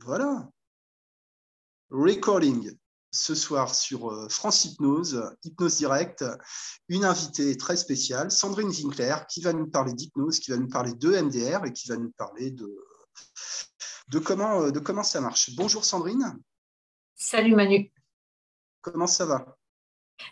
[0.00, 0.48] Voilà.
[1.90, 2.76] Recording
[3.10, 6.24] ce soir sur euh, France Hypnose, Hypnose Direct,
[6.88, 10.92] une invitée très spéciale, Sandrine Winkler, qui va nous parler d'hypnose, qui va nous parler
[10.94, 12.68] de MDR et qui va nous parler de,
[14.08, 15.54] de, comment, euh, de comment ça marche.
[15.56, 16.38] Bonjour Sandrine.
[17.16, 17.90] Salut Manu.
[18.82, 19.56] Comment ça va?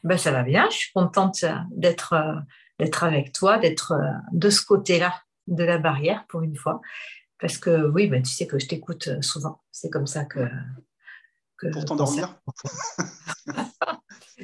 [0.04, 2.34] Ben, Ça va bien, je suis contente d'être euh,
[2.78, 3.94] d'être avec toi, d'être
[4.32, 6.82] de ce côté-là de la barrière pour une fois.
[7.40, 9.60] Parce que oui, ben, tu sais que je t'écoute souvent.
[9.70, 10.40] C'est comme ça que,
[11.72, 12.40] pour t'endormir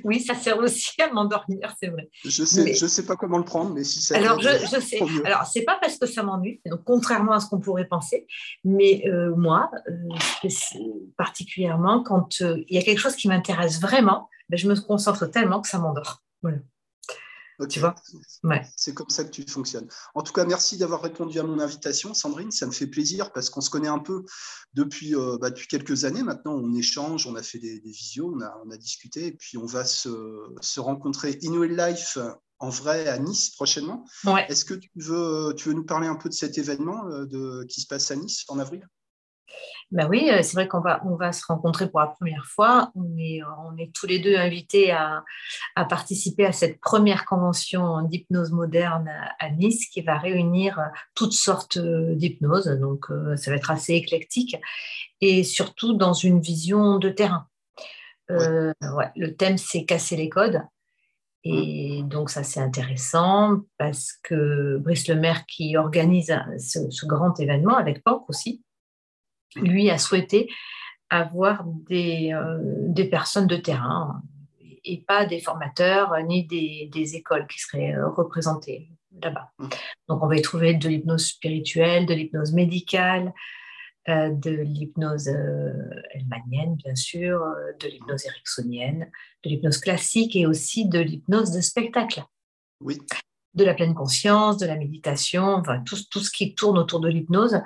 [0.04, 2.08] Oui, ça sert aussi à m'endormir, c'est vrai.
[2.24, 4.16] Je sais, je sais pas comment le prendre, mais si ça.
[4.16, 5.00] Alors, je, je sais.
[5.24, 8.26] Alors, c'est pas parce que ça m'ennuie, donc contrairement à ce qu'on pourrait penser,
[8.64, 10.48] mais euh, moi, euh,
[11.18, 15.26] particulièrement, quand euh, il y a quelque chose qui m'intéresse vraiment, ben, je me concentre
[15.26, 16.22] tellement que ça m'endort.
[16.40, 16.58] Voilà.
[17.68, 17.94] Tu vois?
[18.76, 19.88] C'est comme ça que tu fonctionnes.
[20.14, 22.50] En tout cas, merci d'avoir répondu à mon invitation, Sandrine.
[22.50, 24.24] Ça me fait plaisir parce qu'on se connaît un peu
[24.74, 26.22] depuis, euh, bah, depuis quelques années.
[26.22, 29.58] Maintenant, on échange, on a fait des, visios, on a, on a, discuté, et puis
[29.58, 30.10] on va se,
[30.60, 32.18] se rencontrer in real life
[32.62, 34.06] en vrai à Nice prochainement.
[34.48, 37.64] Est-ce que tu veux, tu veux nous parler un peu de cet événement euh, de,
[37.64, 38.88] qui se passe à Nice en avril?
[39.92, 42.90] Ben oui, euh, c'est vrai qu'on va, on va se rencontrer pour la première fois.
[42.94, 45.22] On est, on est tous les deux invités à,
[45.76, 50.80] à participer à cette première convention d'hypnose moderne à, Nice qui va réunir
[51.14, 52.68] toutes sortes d'hypnoses.
[52.80, 54.56] Donc, euh, ça va être assez éclectique
[55.20, 57.46] et surtout dans une vision de terrain.
[58.30, 60.62] Euh, ouais, le thème, c'est casser les codes.
[61.44, 62.08] Et mmh.
[62.08, 68.02] donc, ça, c'est intéressant parce que Brice Lemaire, qui organise ce, ce grand événement avec
[68.04, 68.62] POC aussi,
[69.56, 70.48] lui a souhaité
[71.12, 72.58] avoir des, euh,
[72.88, 74.22] des personnes de terrain
[74.84, 78.88] et pas des formateurs ni des, des écoles qui seraient euh, représentées
[79.22, 79.50] là-bas.
[79.58, 79.68] Mmh.
[80.08, 83.34] Donc on va y trouver de l'hypnose spirituelle, de l'hypnose médicale,
[84.08, 85.28] euh, de l'hypnose
[86.14, 87.44] elmanienne, bien sûr,
[87.78, 89.10] de l'hypnose ericksonienne,
[89.44, 92.24] de l'hypnose classique et aussi de l'hypnose de spectacle.
[92.80, 92.98] Oui.
[93.52, 97.08] De la pleine conscience, de la méditation, enfin tout, tout ce qui tourne autour de
[97.10, 97.60] l'hypnose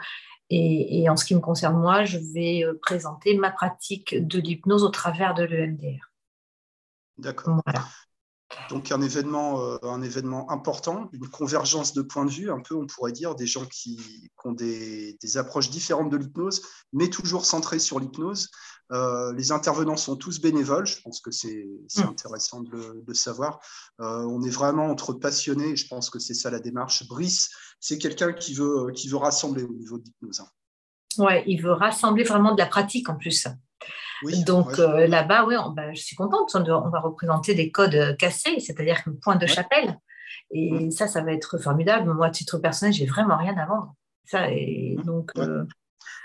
[0.50, 4.84] et, en ce qui me concerne, moi, je vais euh, présenter ma pratique de l'hypnose
[4.84, 6.12] au travers de l'EMDR.
[7.18, 7.62] D'accord.
[8.70, 12.76] Donc un événement, euh, un événement important, une convergence de points de vue, un peu
[12.76, 17.80] on pourrait dire, des gens qui, ont des, approches différentes de l'hypnose, mais toujours centrées
[17.80, 18.50] sur l'hypnose.
[18.92, 21.66] Euh, les intervenants sont tous bénévoles, je pense que c'est
[21.96, 22.02] mm.
[22.02, 23.60] intéressant de le, savoir.
[23.98, 27.06] on est vraiment entre passionnés, je pense que c'est ça la démarche.
[27.08, 30.40] Brice, c'est quelqu'un qui veut, qui veut rassembler au niveau de l'hypnose.
[30.40, 30.48] Hein.
[31.18, 33.46] Ouais, il veut rassembler vraiment de la pratique en plus.
[34.46, 36.54] Donc euh, là-bas, oui, bah, je suis contente.
[36.54, 39.98] On, va représenter des codes cassés, c'est-à-dire que point de chapelle.
[40.50, 42.12] Et ça, ça va être formidable.
[42.12, 43.94] Moi, à titre personnel, j'ai vraiment rien à vendre.
[44.24, 45.30] Ça, et donc.
[45.38, 45.64] Euh,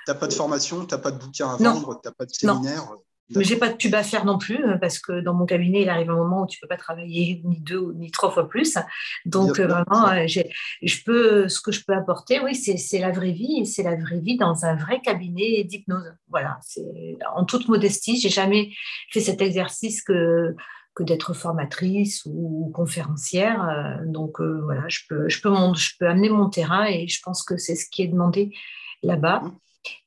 [0.06, 2.26] tu n'as pas de formation, tu n'as pas de bouquin à vendre, tu n'as pas
[2.26, 2.88] de séminaire.
[3.36, 5.82] Mais j'ai pas de pub à faire non plus euh, parce que dans mon cabinet,
[5.82, 8.78] il arrive un moment où tu peux pas travailler ni deux ni trois fois plus.
[9.26, 13.32] Donc euh, vraiment, euh, je peux, ce que je peux apporter, oui, c'est la vraie
[13.32, 16.14] vie et c'est la vraie vie dans un vrai cabinet d'hypnose.
[16.30, 18.72] Voilà, c'est en toute modestie, j'ai jamais
[19.12, 20.56] fait cet exercice que
[20.94, 24.02] que d'être formatrice ou conférencière.
[24.06, 27.56] Donc voilà, je peux, je, peux je peux amener mon terrain et je pense que
[27.56, 28.54] c'est ce qui est demandé
[29.02, 29.40] là-bas.
[29.40, 29.52] Mmh.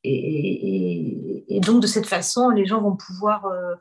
[0.03, 3.75] Et, donc, de cette façon, les gens vont pouvoir euh,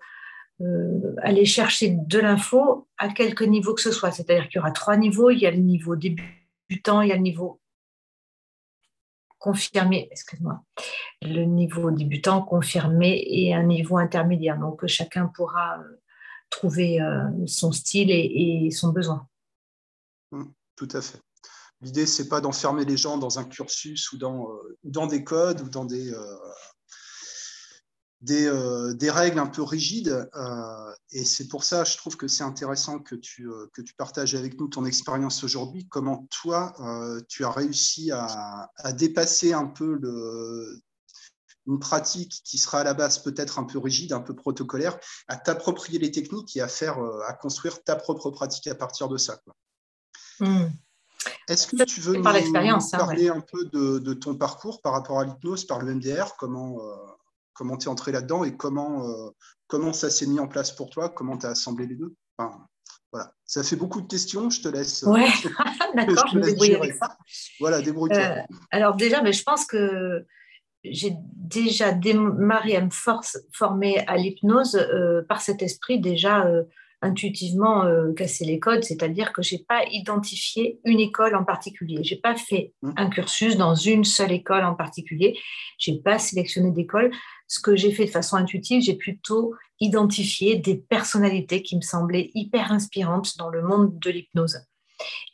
[0.61, 4.11] euh, aller chercher de l'info à quelque niveau que ce soit.
[4.11, 5.29] C'est-à-dire qu'il y aura trois niveaux.
[5.29, 7.59] Il y a le niveau débutant, il y a le niveau
[9.37, 10.63] confirmé, excuse-moi,
[11.21, 14.57] le niveau débutant, confirmé et un niveau intermédiaire.
[14.57, 16.01] Donc, chacun pourra euh,
[16.49, 16.99] trouver
[17.47, 19.27] son style et, son besoin.
[20.31, 20.43] Mmh,
[20.75, 21.19] tout à fait.
[21.83, 25.59] L'idée, c'est pas d'enfermer les gens dans un cursus ou dans, euh, dans des codes
[25.61, 26.37] ou dans des, euh,
[28.29, 30.29] euh, des, règles un peu rigides.
[31.11, 34.57] et c'est pour ça, je trouve que c'est intéressant que tu, que tu partages avec
[34.57, 36.73] nous ton expérience aujourd'hui, comment toi,
[37.27, 40.79] tu as réussi à, dépasser un peu le,
[41.67, 44.97] une pratique qui sera à la base peut-être un peu rigide, un peu protocolaire,
[45.27, 46.97] à t'approprier les techniques et à faire,
[47.27, 49.41] à construire ta propre pratique à partir de ça.
[50.39, 50.67] Mmh.
[51.47, 55.25] Est-ce que tu veux nous, hein, parler un peu de, ton parcours par rapport à
[55.25, 56.95] l'hypnose, par le MDR, comment euh,
[57.53, 59.29] comment tu es entré là-dedans et comment, euh,
[59.67, 62.15] comment ça s'est mis en place pour toi, comment tu as assemblé les deux?
[62.37, 63.31] Voilà.
[63.45, 65.03] Ça fait beaucoup de questions, je te laisse.
[65.05, 65.21] Oui,
[65.95, 67.15] d'accord, je, me débrouille avec ça.
[67.59, 68.17] Voilà, débrouille-toi.
[68.17, 68.41] Euh,
[68.71, 70.25] alors déjà, mais je pense que
[70.83, 72.89] j'ai déjà démarré à me
[73.53, 74.77] former à l'hypnose
[75.29, 76.45] par cet esprit déjà
[77.03, 82.03] intuitivement euh, cassé les codes, c'est-à-dire que je n'ai pas identifié une école en particulier.
[82.03, 82.91] Je n'ai pas fait mmh.
[82.97, 85.37] un cursus dans une seule école en particulier.
[85.77, 87.11] Je n'ai pas sélectionné d'école.
[87.47, 92.31] Ce que j'ai fait de façon intuitive, j'ai plutôt identifié des personnalités qui me semblaient
[92.33, 94.59] hyper inspirantes dans le monde de l'hypnose.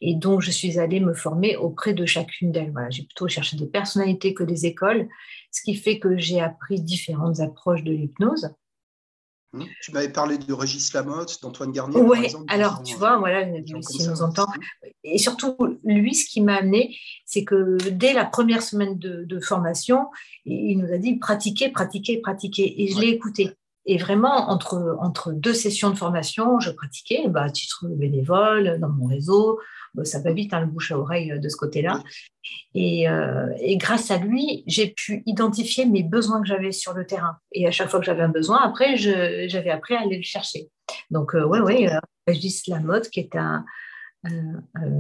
[0.02, 2.72] Et donc, je suis allée me former auprès de chacune d'elles.
[2.72, 5.08] Voilà, j'ai plutôt cherché des personnalités que des écoles,
[5.52, 8.50] ce qui fait que j'ai appris différentes approches de l'hypnose.
[9.52, 9.64] Mmh.
[9.82, 12.00] Tu m'avais parlé de Régis Lamotte, d'Antoine Garnier.
[12.00, 13.48] Oui, alors tu vois, voilà,
[13.82, 14.46] s'il nous entend.
[15.04, 20.08] Et surtout, lui, ce qui m'a amené, c'est que dès la première semaine de, formation,
[20.46, 22.84] il nous a dit pratiquer, pratiquer, pratiquer.
[22.84, 23.52] Et je l'ai écouté.
[23.90, 28.90] Et vraiment, entre, entre deux sessions de formation, je pratiquais bah, à titre bénévole, dans
[28.90, 29.60] mon réseau.
[29.96, 32.04] Bah, ça va vite, hein, le bouche à oreille euh, de ce côté-là.
[32.76, 37.04] Et, euh, et, grâce à lui, j'ai pu identifier mes besoins que j'avais sur le
[37.08, 37.38] terrain.
[37.52, 40.70] Et à chaque fois que j'avais un besoin, après, j'avais appris à aller le chercher.
[41.10, 43.66] Donc, euh, ouais, ouais, euh, Régis Lamotte, qui est un,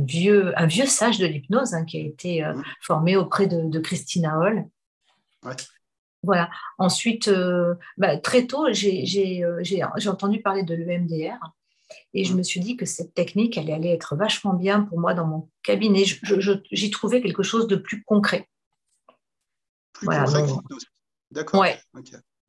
[0.08, 3.80] vieux, un vieux sage de l'hypnose, hein, qui a été euh, formé auprès de, de
[3.80, 4.66] Christina Hall.
[5.44, 5.54] Ouais.
[6.24, 6.50] Voilà.
[6.78, 11.38] Ensuite, euh, bah, très tôt, euh, j'ai entendu parler de l'EMDR
[12.14, 12.38] et je mmh.
[12.38, 15.50] me suis dit que cette technique, elle allait être vachement bien pour moi dans mon
[15.64, 16.04] cabinet.
[16.72, 18.48] J'y trouvais quelque chose de plus concret.
[19.94, 20.44] Plus concret
[21.32, 21.62] D'accord.
[21.62, 21.80] Ouais.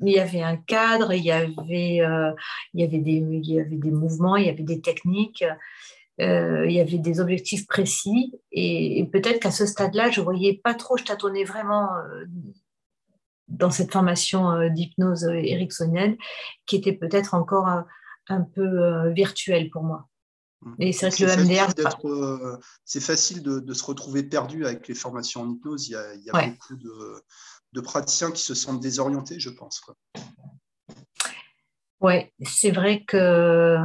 [0.02, 2.32] Il y avait un cadre, il y avait, euh,
[2.72, 5.44] il, y avait des, il y avait des mouvements, il y avait des techniques,
[6.18, 8.32] il y avait des objectifs précis.
[8.50, 11.88] Et, et peut-être qu'à ce stade-là, je ne voyais pas trop, je tâtonnais vraiment
[13.50, 16.16] dans cette formation euh, d'hypnose euh, ericksonienne
[16.66, 17.66] qui était peut-être encore
[18.28, 20.08] un, peu euh, virtuelle pour moi.
[20.62, 20.74] Mmh.
[20.78, 22.64] Et c'est vrai que le MDR.
[22.84, 25.88] c'est facile de, se retrouver perdu avec les formations en hypnose.
[25.88, 29.82] Il y a, beaucoup de, praticiens qui se sentent désorientés, je pense.
[32.00, 33.76] Oui, c'est vrai que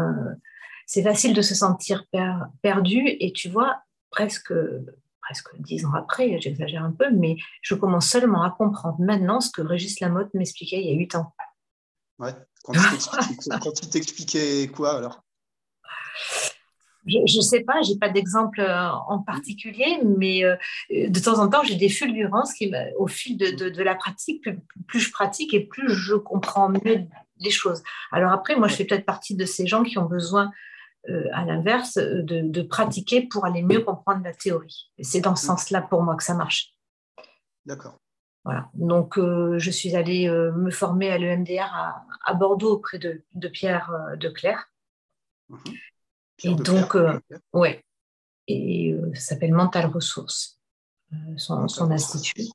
[0.85, 2.05] c'est facile de se sentir
[2.61, 4.53] perdu et tu vois, presque
[5.25, 9.49] presque dix ans après, j'exagère un peu, mais je commence seulement à comprendre maintenant ce
[9.49, 11.33] que Régis Lamotte m'expliquait il y a huit ans.
[12.19, 12.33] Ouais,
[12.63, 15.23] quand il t'expliquait quoi alors?
[17.07, 20.55] Je ne sais pas, je n'ai pas d'exemple euh, en particulier, mais euh,
[20.89, 24.59] de temps en temps, j'ai des fulgurances qui, au fil de, de, la pratique, plus,
[24.87, 27.05] plus, je pratique et plus je comprends mieux
[27.39, 27.83] les choses.
[28.11, 30.51] Alors après, moi, je fais peut-être partie de ces gens qui ont besoin
[31.33, 34.91] à l'inverse, euh, de, pratiquer pour aller mieux comprendre la théorie.
[34.99, 36.73] C'est dans ce sens-là pour moi que ça marche.
[37.65, 37.97] D'accord.
[38.43, 38.69] Voilà.
[38.73, 41.73] Donc, euh, je suis allée me former à l'EMDR
[42.25, 44.71] à, Bordeaux auprès de, Pierre de Clerc.
[45.49, 45.59] Mhm.
[46.43, 46.97] et donc,
[47.53, 47.83] ouais.
[48.47, 50.59] Et ça s'appelle Mental Ressources,
[51.37, 52.45] son, son institut.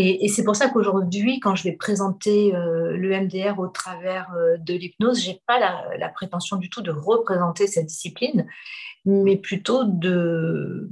[0.00, 4.56] Et, c'est pour ça qu'aujourd'hui, quand je vais présenter euh, le MDR au travers euh,
[4.56, 8.46] de l'hypnose, je n'ai pas la, prétention du tout de représenter cette discipline,
[9.04, 10.88] mais plutôt de,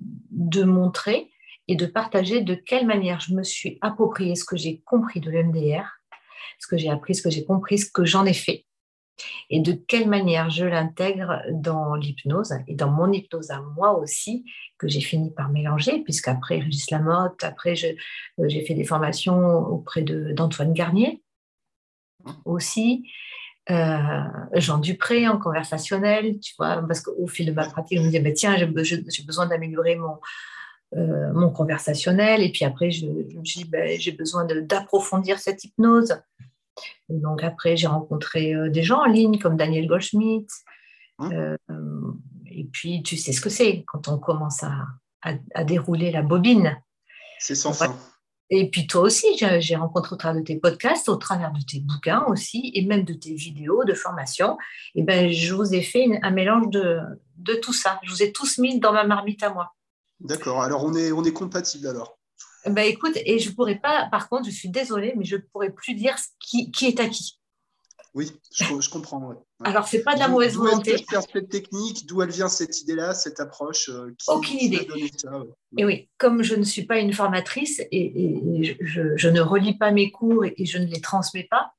[0.65, 1.31] montrer
[1.69, 5.31] et de partager de quelle manière je me suis approprié ce que j'ai compris de
[5.31, 5.87] l'MDR,
[6.59, 8.66] ce que j'ai appris, ce que j'ai compris, ce que j'en ai fait,
[9.51, 14.45] et de quelle manière je l'intègre dans l'hypnose et dans mon hypnose à moi aussi,
[14.79, 20.03] que j'ai fini par mélanger, puisqu'après Régis Lamotte, après euh, j'ai fait des formations auprès
[20.03, 21.23] d'Antoine Garnier
[22.45, 23.09] aussi.
[23.69, 24.23] Euh,
[24.55, 28.21] Jean Dupré en conversationnel, tu vois, parce qu'au fil de ma pratique, je me disais,
[28.21, 30.21] bah, tiens, j'ai besoin d'améliorer mon,
[30.95, 32.43] euh, mon conversationnel.
[32.43, 36.17] Et puis après, je, me dit, bah, j'ai besoin d'approfondir cette hypnose.
[37.09, 40.47] Donc après, j'ai rencontré euh, des gens en ligne comme Daniel Goldschmidt.
[41.19, 41.31] Hein?
[41.33, 41.57] Euh,
[42.47, 44.87] et puis, tu sais ce que c'est quand on commence à,
[45.55, 46.81] à, dérouler la bobine.
[47.39, 47.95] C'est sans fin.
[48.49, 49.27] Et puis toi aussi,
[49.59, 53.03] j'ai rencontré au travers de tes podcasts, au travers de tes bouquins aussi, et même
[53.03, 54.57] de tes vidéos de formation.
[54.95, 57.01] Et ben, je vous ai fait un mélange de,
[57.39, 57.99] de tout ça.
[58.05, 59.75] Je vous ai tous mis dans ma marmite à moi.
[60.21, 60.63] D'accord.
[60.63, 62.16] Alors on est, on est compatible alors.
[62.69, 65.71] Bah, écoute, et je pourrais pas, par contre, je suis désolée, mais je ne pourrais
[65.71, 67.39] plus dire qui, qui est à qui.
[68.15, 69.21] Oui, je, comprends.
[69.29, 69.37] Ouais.
[69.63, 70.97] Alors, c'est pas de la mauvaise volonté.
[70.97, 74.89] D'où cette technique, d'où elle vient cette idée-là, cette approche euh, Aucune idée.
[75.77, 80.11] Et oui, comme je ne suis pas une formatrice et, je, ne relis pas mes
[80.11, 81.73] cours et, je ne les transmets pas,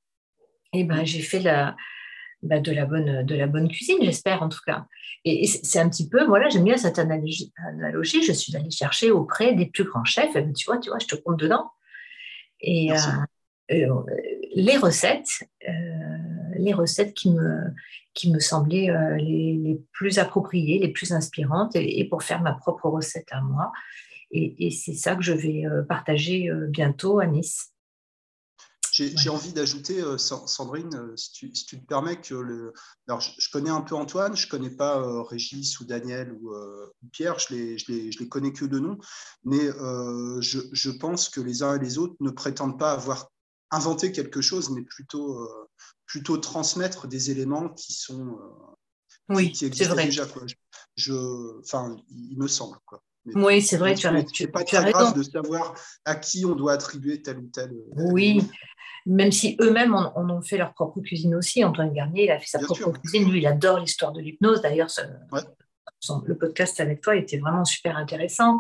[0.73, 1.75] et eh ben, j'ai fait la,
[2.43, 4.85] bah, de, la bonne, de la bonne cuisine, j'espère en tout cas.
[5.25, 9.11] Et, c'est un petit peu, voilà, j'aime bien cette analogie, analogie, je suis allée chercher
[9.11, 11.71] auprès des plus grands chefs, et tu vois, tu vois, je te compte dedans.
[12.61, 12.95] Et euh,
[13.71, 14.03] euh,
[14.55, 15.71] les recettes, euh,
[16.57, 17.73] les recettes qui me,
[18.13, 22.87] qui me semblaient les, les, plus appropriées, les plus inspirantes, et, pour faire ma propre
[22.87, 23.71] recette à moi.
[24.31, 27.73] Et, et c'est ça que je vais partager bientôt à Nice.
[28.97, 32.73] J'ai envie d'ajouter, euh, Sandrine, euh, si tu, si tu, te permets, que le...
[33.07, 36.51] Alors, je, connais un peu Antoine, je ne connais pas euh, Régis ou Daniel ou,
[37.11, 38.97] Pierre, je les, je, les, je les, connais que de nom,
[39.43, 39.67] mais
[40.41, 43.29] je, je, pense que les uns et les autres ne prétendent pas avoir
[43.69, 45.47] inventé quelque chose, mais plutôt,
[46.05, 48.39] plutôt transmettre des éléments qui sont
[49.29, 50.05] oui, qui, existent vrai.
[50.05, 50.25] déjà.
[50.25, 50.43] Quoi.
[50.95, 52.77] Je, enfin, il me semble.
[52.85, 53.03] Quoi.
[53.25, 55.75] oui, c'est vrai, tu as, tu, pas tu as grave de savoir
[56.05, 57.71] à qui on doit attribuer tel ou tel.
[57.95, 58.41] Oui,
[59.07, 61.63] même si eux-mêmes en, ont fait leur propre cuisine aussi.
[61.63, 63.29] Antoine Garnier, il a fait sa propre cuisine.
[63.31, 64.61] Lui, il adore l'histoire de l'hypnose.
[64.61, 64.89] D'ailleurs,
[66.25, 68.59] le podcast avec toi était vraiment super intéressant.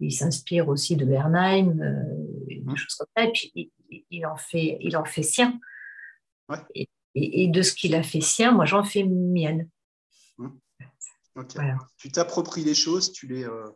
[0.00, 2.76] Il s'inspire aussi de Bernheim, euh, des mmh.
[2.76, 3.24] choses comme ça.
[3.24, 3.72] Et puis,
[4.10, 5.58] il, en, fait, il en fait sien.
[6.74, 6.88] Et,
[7.48, 9.68] de ce qu'il a fait sien, moi, j'en fais mienne.
[10.38, 10.48] Mmh.
[11.96, 13.70] Tu t'appropries les choses, tu les, euh,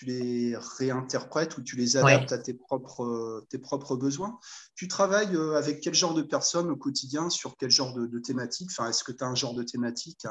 [0.00, 4.38] tu les réinterprètes ou tu les adaptes à tes propres, tes propres besoins.
[4.74, 8.70] Tu travailles euh, avec quel genre de personnes au quotidien, sur quel genre de, thématique
[8.70, 10.24] enfin, Est-ce que tu as un genre de thématique,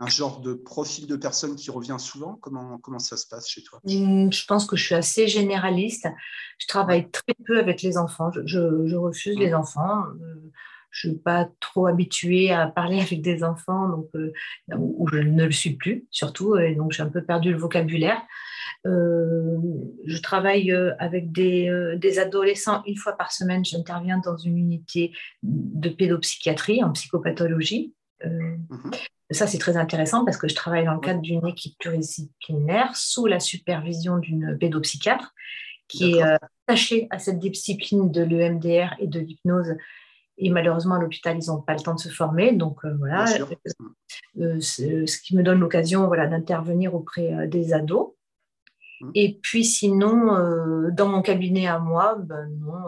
[0.00, 2.38] un, genre de profil de personne qui revient souvent?
[2.40, 3.80] Comment, comment ça se passe chez toi?
[3.84, 6.08] Mmh, Je pense que je suis assez généraliste.
[6.56, 8.30] Je travaille très peu avec les enfants.
[8.46, 9.56] Je, refuse les mmh.
[9.56, 10.04] enfants.
[10.86, 14.32] Euh, je ne suis pas trop habituée à parler avec des enfants, donc, euh,
[14.76, 18.20] ou je ne le suis plus surtout, et donc j'ai un peu perdu le vocabulaire.
[18.86, 19.58] Euh,
[20.04, 23.64] je travaille euh, avec des, des, adolescents une fois par semaine.
[23.64, 25.12] J'interviens dans une unité
[25.42, 27.94] de pédopsychiatrie en psychopathologie.
[28.24, 28.66] Mhm.
[29.30, 33.26] Ça, c'est très intéressant parce que je travaille dans le cadre d'une équipe pluridisciplinaire sous
[33.26, 35.34] la supervision d'une pédopsychiatre
[35.88, 39.74] qui est attachée à cette discipline de l'EMDR et de l'hypnose
[40.38, 42.52] et malheureusement, à l'hôpital, ils n'ont pas le temps de se former.
[42.52, 43.44] Donc euh, voilà, euh,
[44.40, 48.12] euh, ce qui me donne l'occasion voilà, d'intervenir auprès des ados.
[49.00, 49.10] Mmh.
[49.14, 52.82] Et puis sinon, dans mon cabinet à moi, ben non,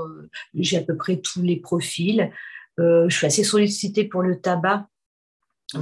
[0.55, 2.31] j'ai à peu près tous les profils.
[2.79, 4.89] je suis assez sollicitée pour le tabac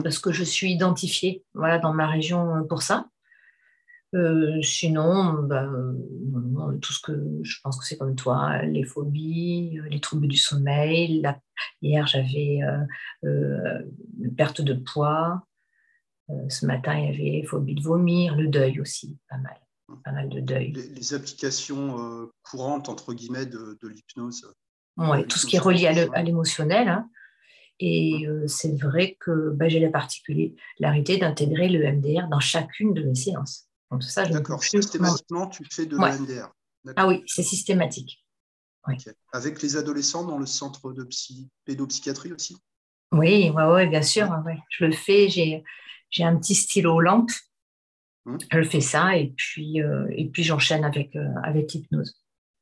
[0.03, 3.07] parce que je suis identifiée voilà, dans ma région pour ça.
[4.15, 5.69] Euh, sinon, bah,
[6.81, 10.37] tout ce que je pense que c'est comme toi, les phobies, euh, les troubles du
[10.37, 11.27] sommeil.
[11.83, 12.61] hier, j'avais
[13.25, 13.83] euh,
[14.21, 15.43] une perte de poids.
[16.49, 19.59] ce matin, il y avait phobie de vomir, le deuil aussi, pas mal,
[20.05, 20.73] pas mal de deuil.
[20.73, 24.47] Les, applications courantes entre guillemets de, l'hypnose.
[24.99, 26.89] Oui, tout ce qui est relié à l'émotionnel.
[26.89, 27.11] Hein.
[27.81, 33.15] Et c'est vrai que bah, j'ai la particularité d'intégrer le MDR dans chacune de mes
[33.15, 33.66] séances.
[33.91, 36.53] D'accord, systématiquement, tu fais de l'EMDR.
[36.97, 38.25] Ah oui, c'est systématique.
[39.33, 41.49] Avec les adolescents dans le centre de psy...
[41.65, 42.57] pédopsychiatrie aussi?
[43.13, 44.29] Oui, ouais, ouais, bien sûr.
[44.71, 45.65] Je le fais, j'ai,
[46.11, 47.31] j'ai un petit stylo lampe.
[48.27, 48.39] Hum.
[48.51, 52.21] Je fais ça et puis, euh, et puis j'enchaîne avec, euh, avec l'hypnose.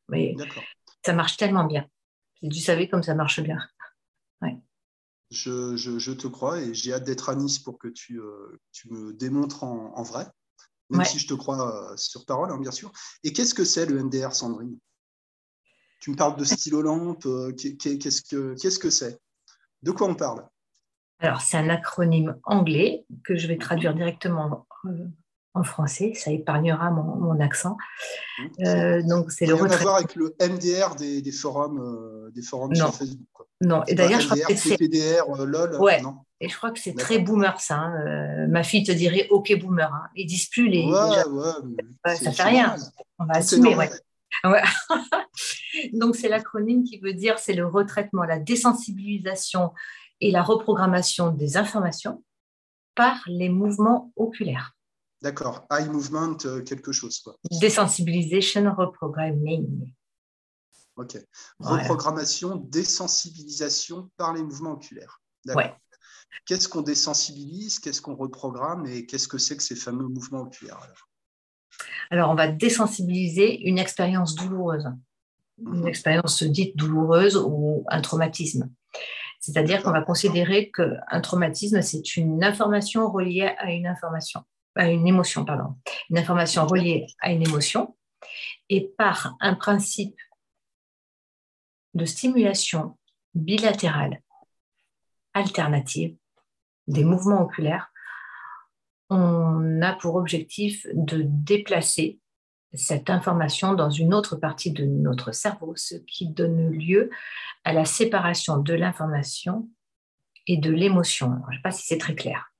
[0.09, 0.35] Mais
[1.05, 1.87] ça marche tellement bien.
[2.43, 3.59] Tu savais comme ça marche bien.
[5.31, 8.93] Je, je, te crois et j'ai hâte d'être à Nice pour que tu, euh, tu
[8.93, 10.27] me démontres en, en vrai
[10.91, 12.93] même si je te crois euh, sur parole, hein, bien sûr.
[13.23, 14.79] Et qu'est-ce que c'est le MDR, Sandrine?
[16.01, 19.19] Tu me parles de stylo lampe, euh, qu'est-ce que qu'est-ce que c'est?
[19.83, 20.47] De quoi on parle?
[21.21, 25.07] Alors, c'est un acronyme anglais que je vais traduire directement euh,
[25.55, 27.77] en français, ça épargnera mon, accent.
[28.59, 29.83] Mmh, donc, c'est le retrait.
[29.83, 33.29] voir avec le MDR des, forums, des forums sur Facebook.
[33.61, 34.77] Non, et d'ailleurs, je crois que c'est.
[34.77, 36.01] PDR, LOL, ouais.
[36.03, 37.77] non et je crois que c'est très boomer ça.
[37.77, 38.07] Hein.
[38.07, 39.91] Euh, ma fille te dirait OK boomer.
[39.93, 40.09] Hein.
[40.15, 40.85] Ils disent plus les.
[40.85, 42.77] Ouais, ouais, ça fait rien.
[43.19, 43.75] On va assumer.
[43.75, 43.91] Ouais.
[45.95, 49.73] Donc c'est l'acronyme qui veut dire c'est le retraitement, la désensibilisation
[50.21, 52.23] et la reprogrammation des informations
[52.95, 54.74] par les mouvements oculaires.
[55.25, 55.67] D'accord.
[55.71, 57.19] Eye movement, euh, quelque chose.
[57.21, 57.37] Quoi.
[57.51, 59.91] Desensibilisation, reprogramming.
[60.97, 61.17] Ok.
[61.59, 65.23] Reprogrammation, désensibilisation par les mouvements oculaires.
[65.47, 65.79] D'accord.
[66.45, 70.79] Qu'est-ce qu'on désensibilise, qu'est-ce qu'on reprogramme et qu'est-ce que c'est que ces fameux mouvements oculaires
[72.11, 74.87] alors, on va désensibiliser une expérience douloureuse,
[75.59, 75.89] une mhm.
[75.89, 78.71] expérience dite douloureuse ou un traumatisme.
[79.41, 84.45] C'est-à-dire qu'on va considérer qu'un traumatisme, c'est une information reliée à une information,
[84.77, 85.77] à une émotion, pardon,
[86.11, 87.97] une information reliée à une émotion,
[88.69, 90.17] et par un principe
[91.95, 92.99] de stimulation
[93.35, 94.21] bilatérale
[95.35, 96.17] alternative,
[96.87, 97.91] des mouvements oculaires,
[99.11, 102.19] on a pour objectif de déplacer
[102.73, 107.11] cette information dans une autre partie de notre cerveau, ce qui donne lieu
[107.63, 109.69] à la séparation de l'information
[110.47, 111.33] et de l'émotion.
[111.47, 112.53] Je ne sais pas si c'est très clair.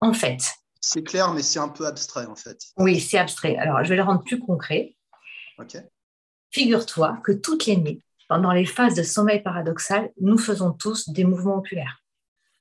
[0.00, 0.42] En fait.
[0.80, 2.58] C'est clair, mais c'est un peu abstrait, en fait.
[2.78, 3.56] Oui, c'est abstrait.
[3.56, 4.96] Alors, je vais le rendre plus concret.
[6.50, 11.24] Figure-toi que toutes les nuits, pendant les phases de sommeil paradoxal, nous faisons tous des
[11.24, 12.02] mouvements oculaires.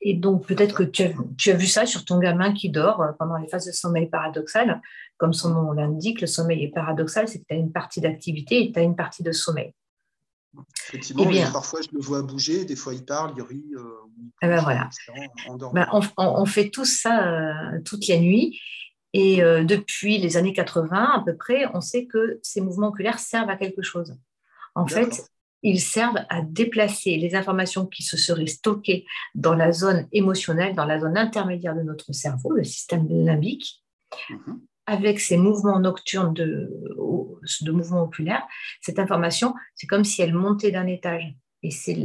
[0.01, 3.01] Et donc, peut-être que tu as, tu as, vu ça sur ton gamin qui dort
[3.01, 4.81] euh, pendant les phases de sommeil paradoxal.
[5.17, 8.63] Comme son nom l'indique, le sommeil est paradoxal, c'est que tu as une partie d'activité
[8.63, 9.73] et tu as une partie de sommeil.
[10.87, 13.65] Effectivement, eh parfois je le vois bouger, des fois il parle, il rit.
[13.75, 13.83] Euh,
[14.41, 14.89] eh ben voilà.
[15.73, 18.59] Ben, on, on, fait tout ça euh, toutes les nuits.
[19.13, 23.19] Et euh, depuis les années 80 à peu près, on sait que ces mouvements oculaires
[23.19, 24.15] servent à quelque chose.
[24.75, 25.29] En fait,
[25.61, 30.85] ils servent à déplacer les informations qui se seraient stockées dans la zone émotionnelle, dans
[30.85, 33.83] la zone intermédiaire de notre cerveau, le système limbique,
[34.29, 34.61] mhm.
[34.89, 36.69] Avec ces mouvements nocturnes de,
[37.61, 38.45] de mouvements oculaires.
[38.81, 41.23] Cette information, c'est comme si elle montait d'un étage.
[41.61, 41.97] Et c'est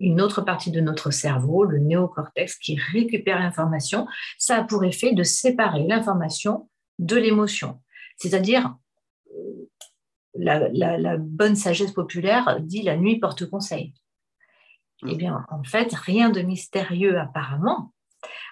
[0.00, 4.06] une autre partie de notre cerveau, le néocortex, qui récupère l'information.
[4.36, 7.80] Ça a pour effet de séparer l'information de l'émotion.
[8.16, 8.74] C'est-à-dire,
[9.34, 9.68] euh,
[10.34, 13.94] la, bonne sagesse populaire dit la nuit porte conseil.
[15.06, 17.92] Eh bien, en fait, rien de mystérieux apparemment.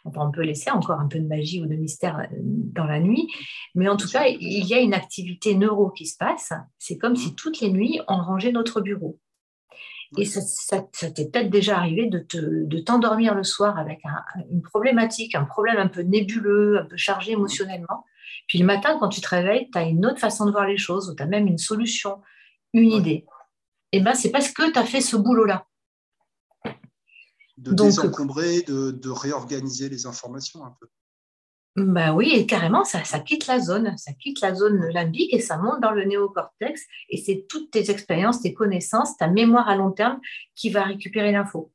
[0.04, 3.28] On peut laisser encore un peu de magie ou de mystère euh, dans la nuit,
[3.74, 6.52] mais en tout cas, il y a une activité neuro qui se passe.
[6.78, 9.18] C'est comme si toutes les nuits, on rangeait notre bureau.
[10.16, 10.40] Et ça,
[10.80, 14.00] t'est peut-être déjà arrivé de, t'endormir le soir avec
[14.50, 18.04] une problématique, un problème un peu nébuleux, un peu chargé émotionnellement.
[18.46, 20.76] Puis le matin, quand tu te réveilles, tu as une autre façon de voir les
[20.76, 22.20] choses, ou tu as même une solution,
[22.72, 23.24] une idée.
[23.92, 25.66] Et eh bien, c'est parce que tu as fait ce boulot-là.
[27.56, 30.88] De désencombrer, de, de réorganiser les informations un peu.
[31.76, 35.40] Ben oui, et carrément, ça, ça, quitte la zone, ça quitte la zone limbique et
[35.40, 36.80] ça monte dans le néocortex.
[37.08, 40.20] Et c'est toutes tes expériences, tes connaissances, ta mémoire à long terme
[40.54, 41.72] qui va récupérer l'info.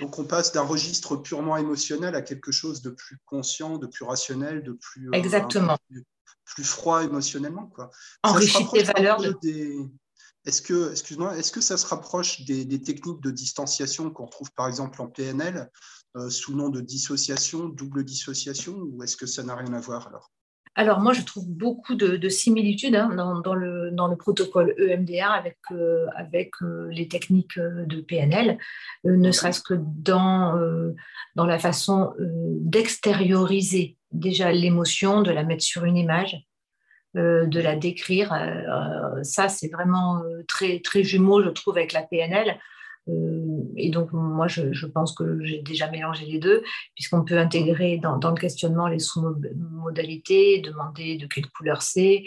[0.00, 4.04] Donc on passe d'un registre purement émotionnel à quelque chose de plus conscient, de plus
[4.04, 5.76] rationnel, de plus, euh, Exactement.
[6.44, 7.66] plus, froid émotionnellement.
[7.66, 7.90] Quoi.
[8.22, 9.20] Enrichir tes valeurs.
[9.20, 9.88] De...
[10.44, 14.66] Est-ce que, excuse-moi, est-ce que ça se rapproche des, techniques de distanciation qu'on trouve par
[14.66, 15.70] exemple en PNL
[16.16, 20.08] euh, sous nom de dissociation, double dissociation, ou est-ce que ça n'a rien à voir
[20.08, 20.30] alors?
[20.74, 23.10] Alors moi, je trouve beaucoup de, similitudes hein,
[23.44, 26.06] dans, le, protocole EMDR avec, euh,
[26.62, 28.58] euh, les techniques de PNL,
[29.04, 30.56] ne serait-ce que dans
[31.36, 36.36] la façon d'extérioriser déjà l'émotion, de la mettre sur une image,
[37.14, 38.34] de la décrire.
[39.22, 42.58] ça, c'est vraiment très, très jumeau, je trouve, avec la PNL.
[43.08, 46.62] Euh, et donc, moi, je, pense que j'ai déjà mélangé les deux,
[46.94, 52.24] puisqu'on peut intégrer dans, le questionnement les sous-modalités, demander de quelle couleur c'est.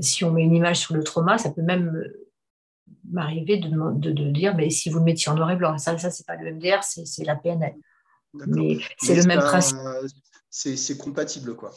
[0.00, 2.04] Si on met une image sur le trauma, ça peut même
[3.10, 6.10] m'arriver de, de, dire, mais si vous le mettiez en noir et blanc, ça, ça
[6.10, 7.74] c'est pas le MDR, c'est la PNL.
[8.34, 9.78] Mais c'est le même principe.
[10.48, 11.72] C'est compatible, quoi.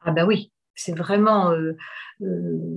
[0.00, 1.50] Ah ben oui, c'est vraiment...
[1.52, 1.76] Euh,
[2.22, 2.74] euh,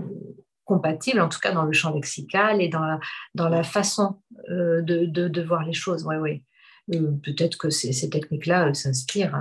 [0.64, 3.00] compatible, en tout cas dans le champ lexical et dans la,
[3.36, 6.06] dans la façon euh, de, de, voir les choses.
[6.06, 6.46] Ouais, ouais.
[6.88, 9.36] Peut-être que ces, ces techniques-là s'inspirent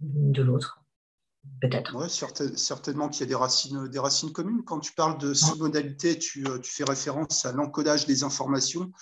[0.00, 0.80] l'une de l'autre.
[1.60, 1.96] Peut-être.
[1.96, 2.08] Oui,
[2.56, 4.62] certainement qu'il y a des racines, des racines communes.
[4.64, 8.92] Quand tu parles de ces modalités, tu, tu, fais référence à l'encodage des informations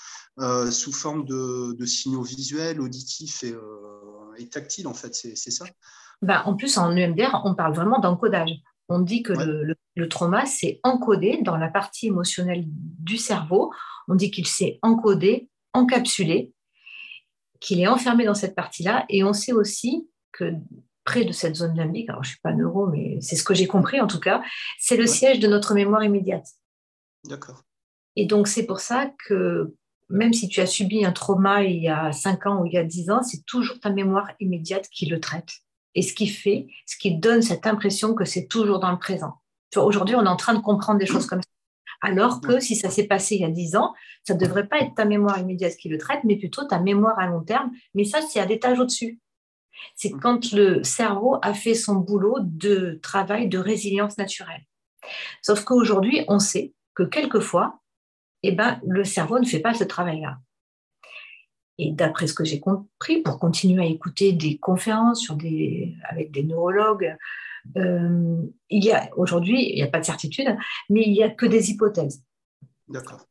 [0.71, 3.55] sous forme de, de, signaux visuels, auditifs et,
[4.39, 5.67] et tactiles, en fait, c'est ça?
[6.23, 8.51] Ben, En plus, en EMDR, on parle vraiment d'encodage.
[8.89, 13.73] On dit que le, trauma s'est encodé dans la partie émotionnelle du cerveau.
[14.09, 16.53] On dit qu'il s'est encodé, encapsulé,
[17.61, 19.05] qu'il est enfermé dans cette partie-là.
[19.09, 20.53] Et on sait aussi que
[21.05, 23.55] près de cette zone limbique, alors je ne suis pas neuro, mais c'est ce que
[23.55, 24.43] j'ai compris en tout cas,
[24.79, 26.47] c'est le siège de notre mémoire immédiate.
[27.25, 27.63] D'accord.
[28.17, 29.75] Et donc c'est pour ça que
[30.11, 32.79] même si tu as subi un trauma il y a 5 ans ou il y
[32.79, 35.61] a 10 ans, c'est toujours ta mémoire immédiate qui le traite
[35.95, 39.35] et ce qui fait, ce qui donne cette impression que c'est toujours dans le présent.
[39.77, 41.49] Aujourd'hui, on est en train de comprendre des choses comme ça.
[42.01, 43.93] Alors que si ça s'est passé il y a 10 ans,
[44.25, 47.19] ça ne devrait pas être ta mémoire immédiate qui le traite, mais plutôt ta mémoire
[47.19, 47.71] à long terme.
[47.95, 49.19] Mais ça, c'est à l'étage au-dessus.
[49.97, 50.21] C'est mmh.
[50.21, 54.65] quand le cerveau a fait son boulot de travail de résilience naturelle.
[55.43, 57.81] Sauf qu'aujourd'hui, on sait que quelquefois,
[58.43, 60.39] eh ben, le cerveau ne fait pas ce travail-là.
[61.79, 66.33] Et d'après ce que j'ai compris, pour continuer à écouter des conférences sur des, avec
[66.33, 67.17] des neurologues,
[67.77, 70.57] euh, il y a aujourd'hui, il n'y a pas de certitude,
[70.91, 72.23] mais il n'y a que des hypothèses.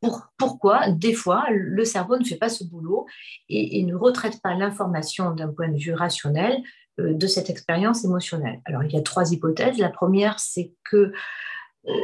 [0.00, 3.06] Pour, pourquoi, des fois, le cerveau ne fait pas ce boulot
[3.48, 6.62] et, ne retraite pas l'information d'un point de vue rationnel
[7.00, 8.60] euh, de cette expérience émotionnelle?
[8.64, 9.78] Alors, il y a trois hypothèses.
[9.78, 11.12] La première, c'est que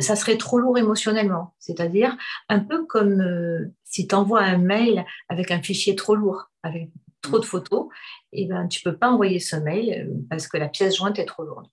[0.01, 1.55] ça serait trop lourd émotionnellement.
[1.59, 2.17] C'est-à-dire
[2.49, 6.91] un peu comme euh, si tu envoies un mail avec un fichier trop lourd, avec
[7.23, 7.89] trop de photos,
[8.33, 10.97] et eh ben, tu ne peux pas envoyer ce mail euh, parce que la pièce
[10.97, 11.67] jointe est trop lourde.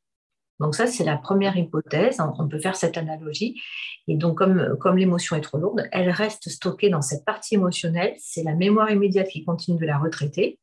[0.60, 2.20] Donc ça, c'est la première hypothèse.
[2.38, 3.60] On peut faire cette analogie.
[4.08, 8.14] Et donc, comme, comme l'émotion est trop lourde, elle reste stockée dans cette partie émotionnelle.
[8.20, 10.60] C'est la mémoire immédiate qui continue de la retraiter.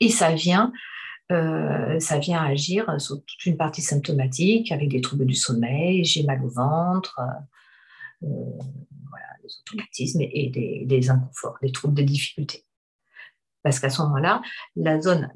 [0.00, 0.70] Et ça vient,
[1.30, 6.22] euh, ça vient agir sur toute une partie symptomatique avec des troubles du sommeil, j'ai
[6.22, 7.20] mal au ventre,
[8.22, 12.64] euh, voilà, des automatismes et, des, des inconforts, des troubles, des difficultés.
[13.62, 14.40] Parce qu'à ce moment-là,
[14.76, 15.30] la zone,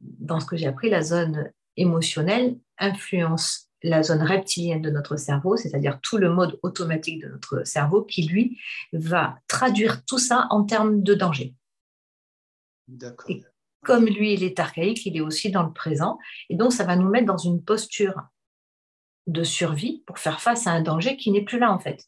[0.00, 5.56] dans ce que j'ai appris, la zone émotionnelle influence la zone reptilienne de notre cerveau,
[5.56, 8.60] c'est-à-dire tout le mode automatique de notre cerveau qui, lui,
[8.92, 11.54] va traduire tout ça en termes de danger.
[13.28, 13.42] Et
[13.82, 16.18] comme lui, il est archaïque, il est aussi dans le présent.
[16.48, 18.14] Et donc, ça va nous mettre dans une posture
[19.26, 22.04] de survie pour faire face à un danger qui n'est plus là, en fait.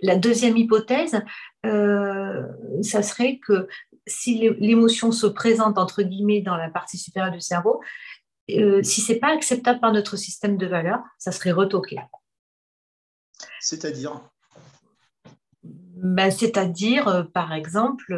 [0.00, 1.20] La deuxième hypothèse,
[1.66, 2.46] euh,
[2.82, 3.68] ça serait que
[4.06, 7.82] si l'émotion se présente entre guillemets dans la partie supérieure du cerveau,
[8.50, 11.98] euh, si c'est pas acceptable par notre système de valeurs, ça serait retoqué.
[13.60, 14.20] C'est-à-dire?
[15.64, 18.14] Ben, C'est-à-dire, euh, par exemple.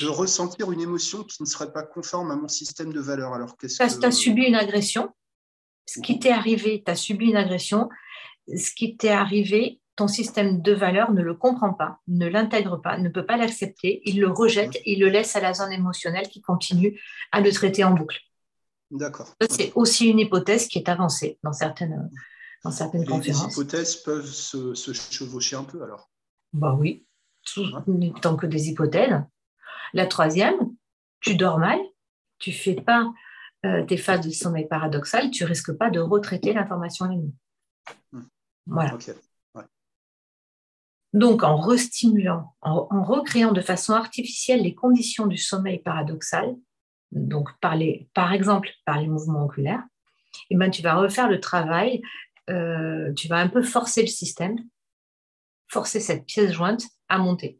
[0.00, 3.34] De ressentir une émotion qui ne serait pas conforme à mon système de valeurs.
[3.34, 4.00] Alors, qu'est-ce que...
[4.00, 5.12] Tu as subi une agression.
[5.86, 7.88] Ce qui t'est arrivé, tu as subi une agression.
[8.48, 12.98] Ce qui t'est arrivé, ton système de valeurs ne le comprend pas, ne l'intègre pas,
[12.98, 16.42] ne peut pas l'accepter, il le rejette, il le laisse à la zone émotionnelle qui
[16.42, 17.00] continue
[17.32, 18.20] à le traiter en boucle.
[18.90, 19.34] D'accord.
[19.50, 22.10] C'est aussi une hypothèse qui est avancée dans certaines,
[22.62, 23.46] dans certaines conférences.
[23.46, 26.10] Les hypothèses peuvent se, chevaucher un peu alors
[26.52, 27.06] Bah oui,
[28.20, 29.22] tant que des hypothèses.
[29.96, 30.56] La troisième,
[31.20, 31.78] tu dors mal,
[32.38, 33.10] tu fais pas
[33.64, 37.34] euh, tes phases de sommeil paradoxal, tu risques pas de retraiter l'information nuit.
[38.12, 38.24] Hmm.
[38.66, 38.98] Voilà.
[41.14, 46.54] Donc, en restimulant, en, recréant de façon artificielle les conditions du sommeil paradoxal,
[47.10, 47.74] donc par,
[48.12, 49.82] par exemple par les mouvements oculaires,
[50.50, 52.02] et eh ben, tu vas refaire le travail,
[52.50, 54.58] euh, tu vas un peu forcer le système,
[55.68, 57.58] forcer cette pièce jointe à monter.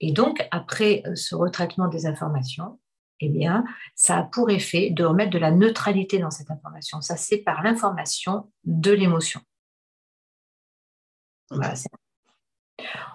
[0.00, 2.78] Et donc, après euh, ce retraitement des informations,
[3.20, 7.00] eh bien, ça a pour effet de remettre de la neutralité dans cette information.
[7.00, 9.40] Ça sépare l'information de l'émotion.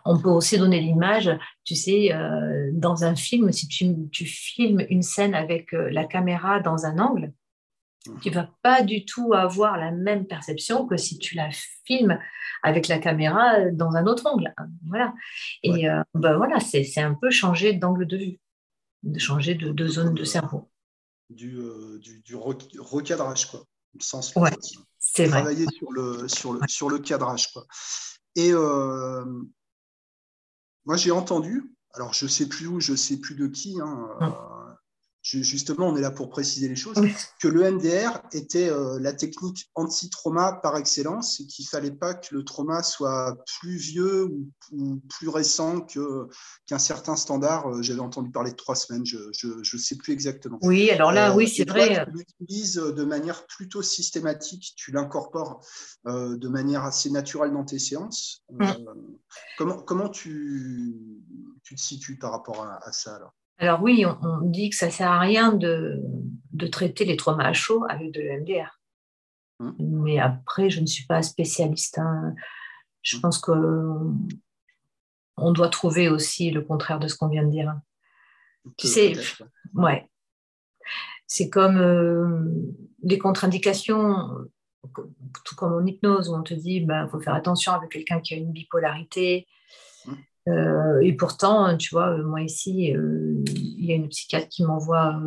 [0.06, 1.30] On peut aussi donner l'image,
[1.64, 6.60] tu sais, euh, dans un film, si tu, filmes une scène avec euh, la caméra
[6.60, 7.34] dans un angle,
[8.22, 11.50] tu ne vas pas du tout avoir la même perception que si tu la
[11.86, 12.20] filmes
[12.64, 14.54] avec la caméra euh, dans un autre angle.
[14.88, 15.14] Voilà.
[15.64, 18.40] Et ben voilà, c'est un peu changer d'angle de vue,
[19.04, 20.70] de changer de, zone de cerveau.
[21.30, 21.60] Du,
[22.80, 23.64] recadrage, quoi.
[23.94, 24.34] Le sens.
[24.36, 24.52] Ouais,
[25.00, 25.42] c'est vrai.
[25.42, 27.66] Travailler sur le, sur, le, sur le cadrage, quoi.
[28.36, 29.26] Et euh,
[30.86, 33.80] moi, j'ai entendu, alors je ne sais plus où, je ne sais plus de qui,
[33.82, 34.34] hein, hum
[35.24, 36.98] justement, on est là pour préciser les choses,
[37.40, 42.16] que le MDR était euh, la technique anti-trauma par excellence et qu'il ne fallait pas
[42.16, 44.30] que le trauma soit plus vieux
[44.72, 47.70] ou, plus récent qu'un certain standard.
[47.70, 50.58] Euh, j'avais entendu parler de trois semaines, je ne sais plus exactement.
[50.64, 52.06] Oui, alors là, oui, euh, c'est vrai.
[52.06, 55.64] Tu l'utilises de manière plutôt systématique, tu l'incorpores
[56.06, 58.44] de manière assez naturelle dans tes séances.
[58.60, 58.86] Hum.
[59.58, 60.96] comment, comment tu,
[61.64, 63.34] tu, te situes par rapport à, à ça alors?
[63.62, 66.02] Alors oui, on, dit que ça ne sert à rien de,
[66.72, 68.80] traiter les traumas à chaud avec de l'EMDR.
[69.60, 69.76] Hum.
[69.80, 72.00] Mais après, je ne suis pas spécialiste.
[72.00, 72.34] Hein.
[73.04, 73.22] Je hum.
[73.22, 74.18] pense qu'on
[75.52, 77.74] doit trouver aussi le contraire de ce qu'on vient de dire.
[78.78, 79.14] Tu sais,
[79.76, 80.10] ouais.
[81.28, 82.52] C'est comme euh,
[83.04, 84.28] les contre-indications,
[85.46, 88.20] tout comme en hypnose, où on te dit il ben, faut faire attention avec quelqu'un
[88.20, 89.48] qui a une bipolarité,
[90.48, 94.64] euh, et pourtant, tu vois, euh, moi ici, euh, il y a une psychiatre qui
[94.64, 95.20] m'envoie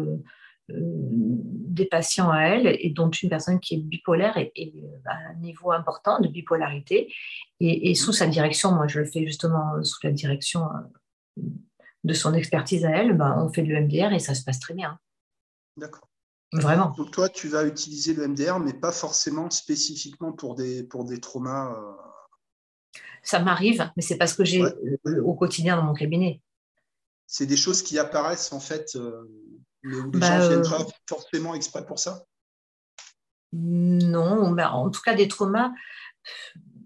[0.70, 4.74] des patients à elle, et dont une personne qui est bipolaire et,
[5.04, 7.12] à un niveau important de bipolarité.
[7.60, 10.66] Et, sous sa direction, moi je le fais justement sous la direction
[11.36, 14.72] de son expertise à elle, bah, on fait de l'EMDR et ça se passe très
[14.72, 14.98] bien.
[15.76, 16.08] D'accord.
[16.54, 16.94] Vraiment.
[16.96, 21.20] Donc toi, tu vas utiliser le MDR, mais pas forcément spécifiquement pour des, pour des
[21.20, 21.76] traumas
[23.22, 26.40] ça m'arrive, mais c'est parce que j'ai euh, au quotidien dans mon cabinet.
[27.26, 29.28] C'est des choses qui apparaissent en fait, euh,
[29.82, 32.24] mais où les bah, gens viennent euh, pas forcément exprès pour ça?
[33.52, 35.72] Non, mais en tout cas des traumas.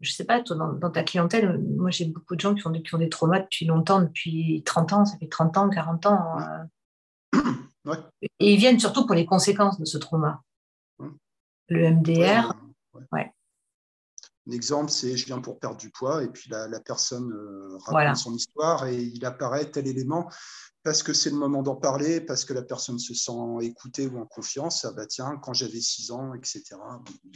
[0.01, 2.73] Je ne sais pas, toi, dans, ta clientèle, moi j'ai beaucoup de gens qui ont,
[2.73, 6.39] qui ont, des traumas depuis longtemps, depuis 30 ans, ça fait 30 ans, 40 ans.
[8.21, 10.43] Et ils viennent surtout pour les conséquences de ce trauma.
[11.69, 12.55] Le MDR,
[13.13, 13.33] ouais.
[14.49, 17.33] Un exemple, c'est je viens pour perdre du poids et puis la, personne
[17.85, 20.29] raconte son histoire et il apparaît tel élément
[20.89, 24.19] parce que c'est le moment d'en parler, parce que la personne se sent écoutée ou
[24.19, 26.63] en confiance, ah bah tiens, quand j'avais 6 ans, etc.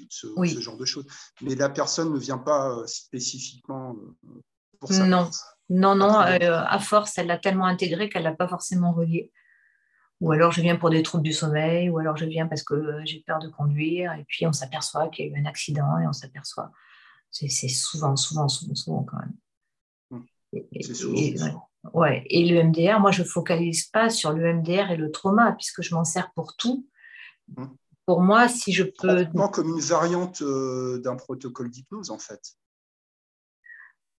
[0.09, 1.07] Ce, genre de choses.
[1.43, 3.95] Mais la personne ne vient pas spécifiquement
[4.81, 5.07] pour ça.
[5.07, 5.29] Non,
[5.69, 9.31] non, non, à force, elle l'a tellement intégré qu'elle l'a pas forcément relié.
[10.23, 13.03] Ou alors je viens pour des troubles du sommeil, ou alors je viens parce que
[13.05, 16.07] j'ai peur de conduire, et puis on s'aperçoit qu'il y a eu un accident, et
[16.07, 16.71] on s'aperçoit.
[17.33, 20.25] C'est souvent, souvent, souvent, souvent quand même.
[20.83, 21.69] C'est souvent.
[21.95, 22.25] ouais.
[22.29, 25.83] et le MDR, moi je ne focalise pas sur le MDR et le trauma, puisque
[25.83, 26.87] je m'en sers pour tout.
[27.57, 27.75] Hum.
[28.05, 29.27] Pour moi, si je peux.
[29.53, 32.57] Comme une variante euh, d'un protocole d'hypnose, en fait.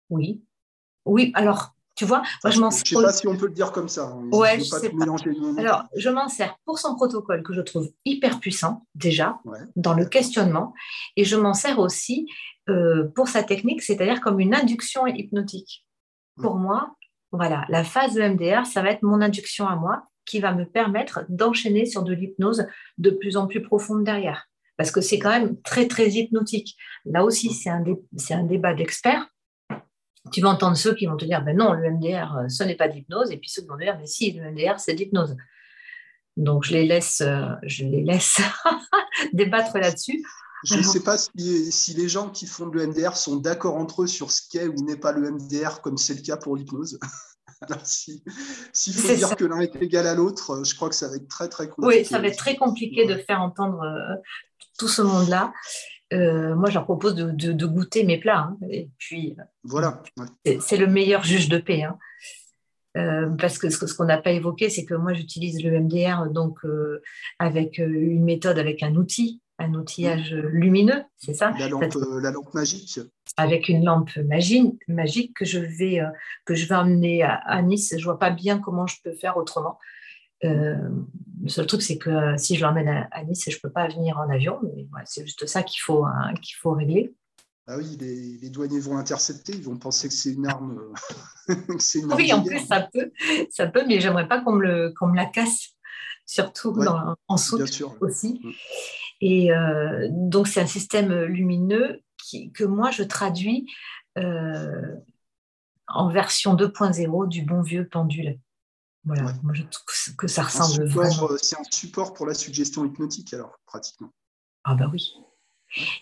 [0.09, 0.43] Oui.
[1.05, 3.53] Oui, alors tu vois, moi, je m'en Je ne sais pas si on peut le
[3.53, 4.05] dire comme ça.
[4.05, 4.29] Hein.
[4.31, 5.05] Ouais, je, sais pas.
[5.57, 9.39] Alors, je m'en sers pour son protocole que je trouve hyper puissant, déjà,
[9.75, 10.73] dans le questionnement.
[11.17, 12.27] Et je m'en sers aussi
[12.69, 15.85] euh, pour sa technique, c'est-à-dire comme une induction hypnotique.
[16.41, 16.95] Pour moi,
[17.31, 20.65] voilà, la phase de MDR, ça va être mon induction à moi qui va me
[20.65, 22.65] permettre d'enchaîner sur de l'hypnose
[22.97, 24.47] de plus en plus profonde derrière.
[24.77, 26.75] Parce que c'est quand même très, très hypnotique.
[27.05, 27.83] Là aussi, c'est un,
[28.31, 29.27] un débat d'experts
[30.31, 32.75] tu vas entendre ceux qui vont te dire, ben non, le MDR, euh, ce n'est
[32.75, 35.35] pas d'hypnose, et puis ceux qui vont te dire, mais si, le MDR, c'est d'hypnose.
[36.37, 38.39] Donc, je les laisse, euh, je les laisse
[39.33, 40.23] débattre là-dessus.
[40.63, 44.07] Je ne sais pas si, les gens qui font le MDR sont d'accord entre eux
[44.07, 46.97] sur ce qu'est ou n'est pas le MDR, comme c'est le cas pour l'hypnose.
[47.61, 51.09] Alors, s'il faut dire que l'un est égal à l'autre, euh, je crois que ça
[51.09, 51.99] va être très, très compliqué.
[51.99, 53.81] Oui, ça va être très compliqué de faire entendre
[54.77, 55.53] tout ce monde-là.
[56.13, 58.39] Euh, moi, je leur propose de, goûter mes plats.
[58.39, 58.57] Hein.
[58.69, 60.01] Et puis, voilà.
[60.59, 61.83] C'est le meilleur juge de paix.
[61.83, 61.97] Hein.
[62.95, 66.59] Euh, parce que ce, qu'on n'a pas évoqué, c'est que moi, j'utilise le MDR donc,
[66.63, 67.01] euh,
[67.39, 71.53] avec une méthode, avec un outil, un outillage lumineux, c'est ça?
[71.57, 72.99] La lampe, magique.
[73.37, 76.01] Avec une lampe magique, magique que je vais,
[76.45, 77.89] que je vais emmener à, à Nice.
[77.91, 79.79] Je ne vois pas bien comment je peux faire autrement.
[81.43, 83.69] Euh, le seul truc, c'est que euh, si je l'emmène à, Nice, je ne peux
[83.71, 84.59] pas venir en avion.
[84.63, 87.13] Mais c'est juste ça qu'il faut, hein, qu'il faut régler.
[87.65, 90.81] Ah oui, les, douaniers vont intercepter, ils vont penser que c'est une arme.
[91.49, 91.55] Euh,
[92.17, 93.11] oui, en plus, ça peut,
[93.49, 95.69] ça peut mais j'aimerais pas qu'on me, me la casse,
[96.25, 96.75] surtout
[97.27, 98.41] en soute aussi.
[98.43, 98.51] Mm.
[99.21, 99.51] Et
[100.09, 103.65] donc, c'est un système lumineux qui, que moi, je traduis
[104.17, 108.37] en version 2.0 du bon vieux pendule.
[109.05, 111.29] Voilà, moi je trouve que ça ressemble vraiment.
[111.31, 114.13] Euh, c'est un support pour la suggestion hypnotique, alors, pratiquement.
[114.63, 115.13] Ah, bah oui.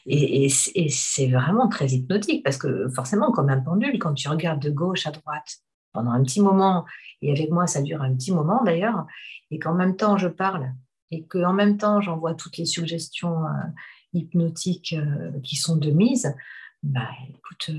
[0.06, 4.70] Et, c'est vraiment très hypnotique parce que forcément, comme un pendule, quand tu regardes de
[4.70, 5.62] gauche à droite
[5.94, 6.86] pendant un petit moment,
[7.22, 9.06] et avec moi ça dure un petit moment d'ailleurs,
[9.50, 10.74] et qu'en même temps je parle,
[11.10, 13.50] et qu'en même temps j'envoie toutes les suggestions euh,
[14.14, 16.34] hypnotiques euh, qui sont de mise,
[16.84, 17.72] bah écoute,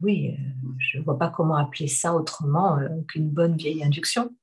[0.00, 0.36] oui,
[0.78, 4.34] je ne vois pas comment appeler ça autrement qu'une bonne vieille induction.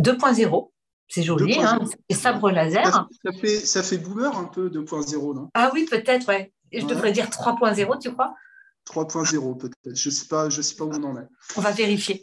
[0.00, 0.70] 2.0.
[1.08, 3.08] C'est joli, hein, c'est sabre laser.
[3.24, 5.50] Ça, fait, ça fait boomer un peu 2.0, non?
[5.54, 6.52] Ah oui, peut-être, ouais.
[6.72, 8.34] Je devrais dire 3.0, tu crois?
[8.86, 9.96] 3.0 peut-être.
[9.96, 11.26] Je ne sais, pas, je sais pas où on en est.
[11.56, 12.22] On va vérifier.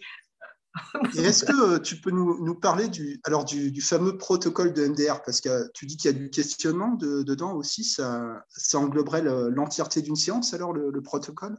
[1.17, 5.41] est-ce que euh, tu peux nous, parler du, alors du, fameux protocole de MDR Parce
[5.41, 7.83] que tu dis qu'il y a du questionnement dedans aussi.
[7.83, 11.57] Ça, ça engloberait l'entièreté d'une séance, alors, le, protocole?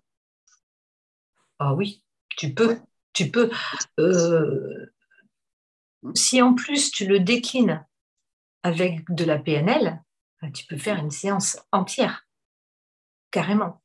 [1.58, 2.04] Ah oui,
[2.36, 2.78] tu peux.
[3.12, 3.50] Tu peux.
[3.98, 4.86] Euh.
[6.14, 7.84] Si en plus tu le déclines
[8.62, 10.02] avec de la PNL,
[10.40, 12.26] bah, tu peux faire une séance entière,
[13.30, 13.82] carrément.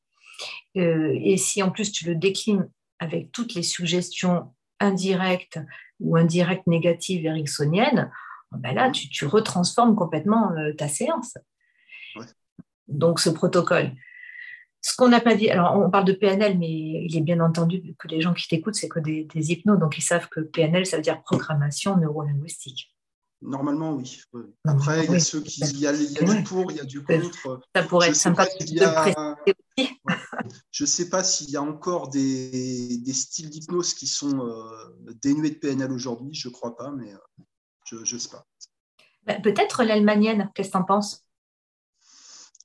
[0.78, 5.60] Euh, et si en plus tu le déclines avec toutes les suggestions indirectes
[6.00, 8.12] ou indirectes négatives ericksoniennes,
[8.52, 11.38] bah là, tu, retransformes complètement euh, ta séance.
[12.88, 13.92] Donc, ce protocole.
[14.86, 17.96] Ce qu'on n'a pas dit, alors on parle de PNL, mais il est bien entendu
[17.98, 20.98] que les gens qui t'écoutent, c'est que des, hypnos, donc ils savent que PNL, ça
[20.98, 22.94] veut dire programmation neurolinguistique.
[23.42, 24.22] Normalement, oui.
[24.66, 25.62] Après, il y a ceux qui.
[25.62, 27.62] Il y a, du pour, il y a du contre.
[27.74, 30.00] Ça pourrait être sympa de aussi.
[30.72, 35.52] Je ne sais pas s'il y a encore des, styles d'hypnose qui sont euh, dénués
[35.52, 37.18] de PNL aujourd'hui, je ne crois pas, mais euh,
[38.04, 38.46] je ne sais pas.
[39.26, 41.26] Bah, peut-être l'allemanienne, qu'est-ce que tu en penses?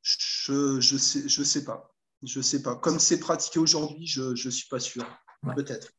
[0.02, 1.94] Je ne sais, je sais pas.
[2.22, 2.76] Je ne sais pas.
[2.76, 5.04] Comme c'est pratiqué aujourd'hui, je ne suis pas sûr.
[5.54, 5.92] Peut-être.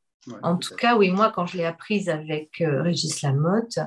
[0.44, 3.80] en tout cas, oui, moi, quand je l'ai apprise avec euh, Régis Lamotte,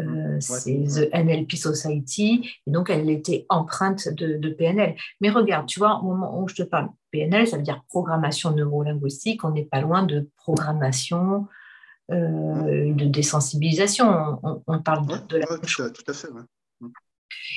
[0.00, 4.96] euh, c'est The NLP Society, et donc elle était empreinte de, PNL.
[5.20, 8.52] Mais regarde, tu vois, au moment où je te parle PNL, ça veut dire programmation
[8.52, 11.46] neurolinguistique, on n'est pas loin de programmation,
[12.10, 14.40] euh, de désensibilisation.
[14.66, 16.28] On, parle de, la tout, à fait.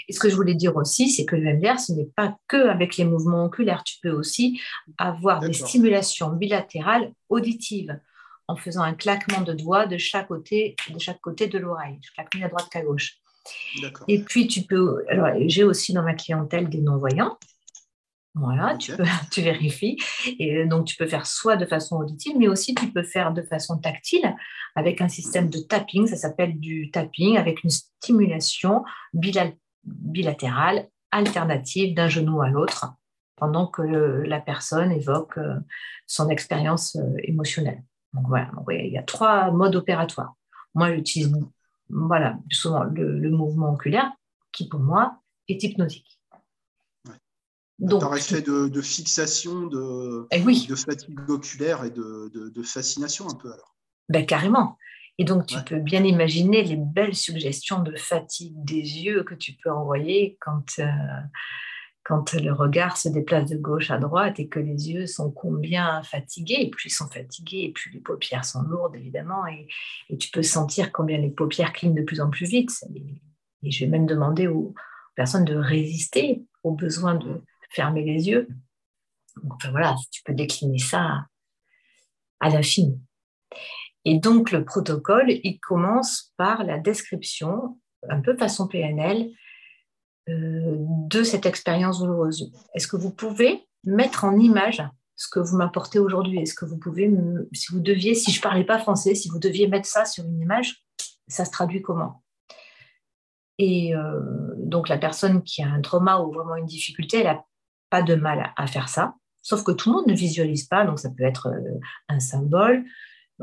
[0.07, 2.67] Et ce que je voulais dire aussi, c'est que le MDR, ce n'est pas que
[2.67, 3.83] avec les mouvements oculaires.
[3.83, 4.59] Tu peux aussi
[4.97, 7.99] avoir des stimulations bilatérales auditives
[8.47, 11.99] en faisant un claquement de doigts de chaque côté de, chaque côté de l'oreille.
[12.01, 13.17] Je claque à droite qu'à gauche.
[14.07, 15.03] Et puis, tu peux.
[15.09, 17.37] Alors, j'ai aussi dans ma clientèle des non-voyants.
[18.33, 19.97] Voilà, tu, peux, tu vérifies.
[20.39, 23.41] Et donc, tu peux faire soit de façon auditive, mais aussi tu peux faire de
[23.41, 24.35] façon tactile
[24.75, 26.07] avec un système de tapping.
[26.07, 28.83] Ça s'appelle du tapping avec une stimulation
[29.13, 29.57] bilatérale
[31.11, 32.93] alternative d'un genou à l'autre
[33.35, 35.55] pendant que la personne évoque euh,
[36.07, 37.83] son expérience euh, émotionnelle.
[38.13, 40.35] Donc voilà, il y a trois modes opératoires.
[40.73, 41.33] Moi, j'utilise
[41.89, 44.11] voilà, souvent le, mouvement oculaire
[44.51, 46.19] qui, pour moi, est hypnotique.
[47.77, 53.51] Donc, un effet de, fixation, de, eh de fatigue oculaire et de, fascination un peu
[53.51, 53.75] alors.
[54.07, 54.77] Ben, carrément.
[55.17, 59.53] Et donc, tu peux bien imaginer les belles suggestions de fatigue des yeux que tu
[59.53, 60.85] peux envoyer quand, euh,
[62.03, 66.03] quand le regard se déplace de gauche à droite et que les yeux sont combien
[66.03, 69.67] fatigués, et plus ils sont fatigués, et plus les paupières sont lourdes, évidemment, et,
[70.17, 72.71] tu peux sentir combien les paupières clignent de plus en plus vite.
[72.93, 74.75] Et, je vais même demander aux
[75.15, 78.47] personnes de résister au besoin de fermer les yeux.
[79.43, 81.25] Donc voilà, tu peux décliner ça
[82.39, 82.99] à l'infini.
[84.05, 89.31] Et donc le protocole, il commence par la description, un peu façon PNL,
[90.29, 92.51] euh, de cette expérience douloureuse.
[92.73, 94.83] Est-ce que vous pouvez mettre en image
[95.15, 96.39] ce que vous m'apportez aujourd'hui?
[96.39, 97.11] Est-ce que vous pouvez,
[97.51, 100.23] si vous deviez, si je ne parlais pas français, si vous deviez mettre ça sur
[100.23, 100.85] une image,
[101.27, 102.23] ça se traduit comment?
[103.57, 104.19] Et euh,
[104.57, 107.45] donc la personne qui a un trauma ou vraiment une difficulté, elle n'a
[107.89, 109.15] pas de mal à faire ça.
[109.41, 112.83] Sauf que tout le monde ne visualise pas, donc ça peut être euh, un symbole.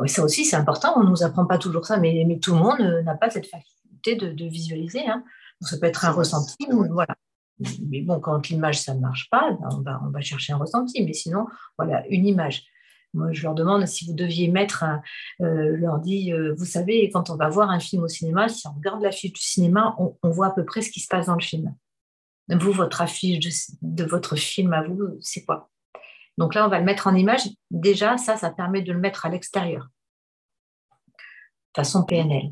[0.05, 2.55] Et ça aussi, c'est important, on ne nous apprend pas toujours ça, mais, mais tout
[2.55, 5.07] le monde n'a pas cette faculté de, de visualiser.
[5.07, 5.23] Hein
[5.63, 7.15] ça peut être un ressenti, voilà.
[7.89, 10.57] Mais bon, quand l'image, ça ne marche pas, ben, on, va, on va chercher un
[10.57, 11.05] ressenti.
[11.05, 11.47] Mais sinon,
[11.79, 12.65] voilà, une image.
[13.15, 15.03] Moi, je leur demande si vous deviez mettre, un,
[15.43, 18.67] euh, leur dis, euh, vous savez, quand on va voir un film au cinéma, si
[18.67, 21.35] on regarde l'affiche du cinéma, on, voit à peu près ce qui se passe dans
[21.35, 21.75] le film.
[22.49, 23.51] Vous, votre affiche de,
[23.83, 25.71] de votre film à vous, c'est quoi?
[26.39, 27.43] Donc là, on va le mettre en image.
[27.71, 29.89] Déjà, ça, ça permet de le mettre à l'extérieur,
[31.75, 32.51] façon PNL.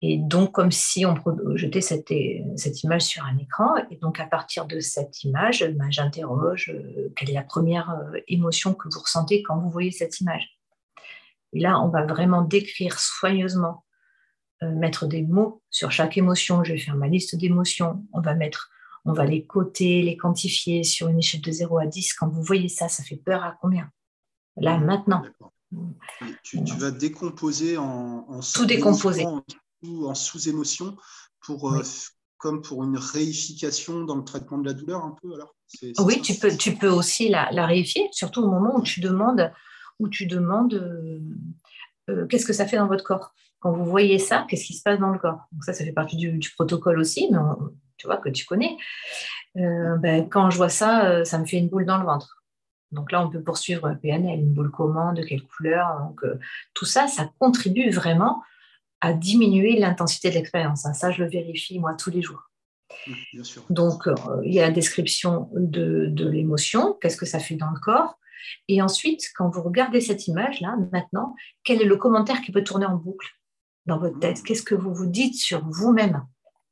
[0.00, 1.16] Et donc, comme si on
[1.56, 3.74] jetait cette, image sur un écran.
[3.90, 8.20] Et donc, à partir de cette image, ben, j'interroge euh, quelle est la première euh,
[8.28, 10.56] émotion que vous ressentez quand vous voyez cette image.
[11.52, 13.84] Et là, on va vraiment décrire soigneusement,
[14.62, 16.62] euh, mettre des mots sur chaque émotion.
[16.62, 18.04] Je vais faire ma liste d'émotions.
[18.12, 18.70] On va mettre,
[19.04, 22.14] on va les coter, les quantifier sur une échelle de 0 à 10.
[22.14, 23.90] Quand vous voyez ça, ça fait peur à combien?
[24.56, 25.22] Là, maintenant.
[26.42, 29.24] Tu, vas décomposer en, en tout décomposer.
[29.24, 30.96] en sous-émotion
[31.40, 31.82] pour, euh,
[32.38, 35.54] comme pour une réification dans le traitement de la douleur un peu alors?
[35.98, 39.52] Oui, tu peux, tu peux aussi la, la, réifier, surtout au moment où tu demandes,
[39.98, 41.20] où tu demandes euh,
[42.08, 43.34] euh, qu'est-ce que ça fait dans votre corps?
[43.60, 45.40] Quand vous voyez ça, qu'est-ce qui se passe dans le corps?
[45.52, 47.38] Donc ça, ça fait partie du, protocole aussi, mais
[47.98, 48.76] tu vois que tu connais.
[49.54, 52.42] ben, quand je vois ça, ça me fait une boule dans le ventre.
[52.90, 55.98] Donc là, on peut poursuivre PNL, une boule comment, de quelle couleur.
[56.00, 56.22] Donc,
[56.74, 58.42] tout ça, ça contribue vraiment
[59.00, 60.86] à diminuer l'intensité de l'expérience.
[60.86, 60.92] Hein.
[60.92, 62.48] Ça, je le vérifie moi tous les jours.
[63.70, 67.80] Donc, euh, il y a la description de, l'émotion, qu'est-ce que ça fait dans le
[67.80, 68.18] corps.
[68.68, 71.34] Et ensuite, quand vous regardez cette image-là, maintenant,
[71.64, 73.28] quel est le commentaire qui peut tourner en boucle
[73.86, 74.40] dans votre tête?
[74.40, 74.42] Mmh.
[74.42, 76.24] Qu'est-ce que vous vous dites sur vous-même?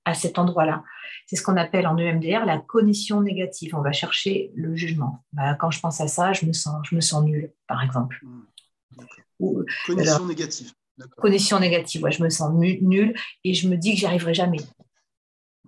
[0.06, 0.82] À cet endroit-là
[1.26, 3.74] C'est ce qu'on appelle en EMDR la cognition négative.
[3.74, 5.24] On va chercher le jugement.
[5.32, 8.18] Bah, quand je pense à ça, je me sens, je me sens nul, par exemple.
[8.22, 9.64] Mmh.
[9.86, 10.72] cognition négative.
[11.18, 13.14] Condition négative, je me sens nulle
[13.44, 14.60] et je me dis que j'y arriverai jamais.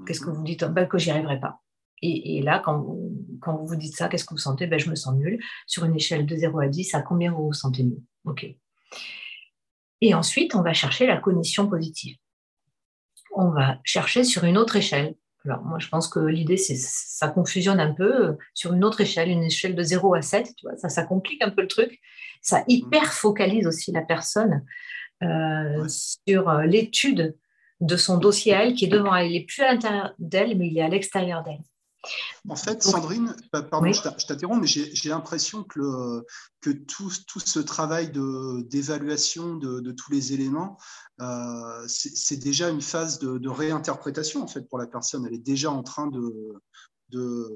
[0.06, 0.64] Qu'est-ce que vous dites?
[0.64, 1.60] Ben, Que j'y arriverai pas.
[2.00, 4.68] Et, là, quand vous, quand vous, vous dites ça, qu'est-ce que vous sentez?
[4.68, 5.42] Ben, Je me sens nulle.
[5.66, 8.00] Sur une échelle de 0 à 10, à combien vous vous sentez nul?
[8.24, 8.46] OK.
[10.00, 12.16] Et ensuite, on va chercher la cognition positive.
[13.40, 15.14] On va chercher sur une autre échelle.
[15.44, 19.28] Alors, moi, je pense que l'idée, c'est ça confusionne un peu sur une autre échelle,
[19.28, 20.56] une échelle de 0 à 7.
[20.56, 22.00] Tu vois, ça, ça complique un peu le truc.
[22.42, 24.64] Ça hyper focalise aussi la personne
[25.22, 27.36] euh, sur euh, l'étude
[27.80, 29.30] de son dossier à elle qui est devant elle.
[29.30, 31.62] Il n'est plus à l'intérieur d'elle, mais il est à l'extérieur d'elle.
[32.48, 36.24] En fait, Sandrine, pardon, je t'interromps, mais j'ai l'impression que,
[36.60, 40.78] que tout, tout, ce travail d'évaluation de, de, tous les éléments,
[41.20, 45.26] euh, c'est déjà une phase de, de, réinterprétation en fait pour la personne.
[45.26, 46.54] Elle est déjà en train de,
[47.10, 47.48] de,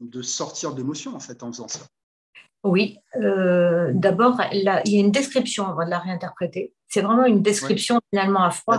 [0.00, 1.80] de sortir d'émotion en fait en faisant ça.
[2.66, 6.72] Oui, euh, d'abord, il y a une description avant de la réinterpréter.
[6.88, 8.78] C'est vraiment une description finalement à froid.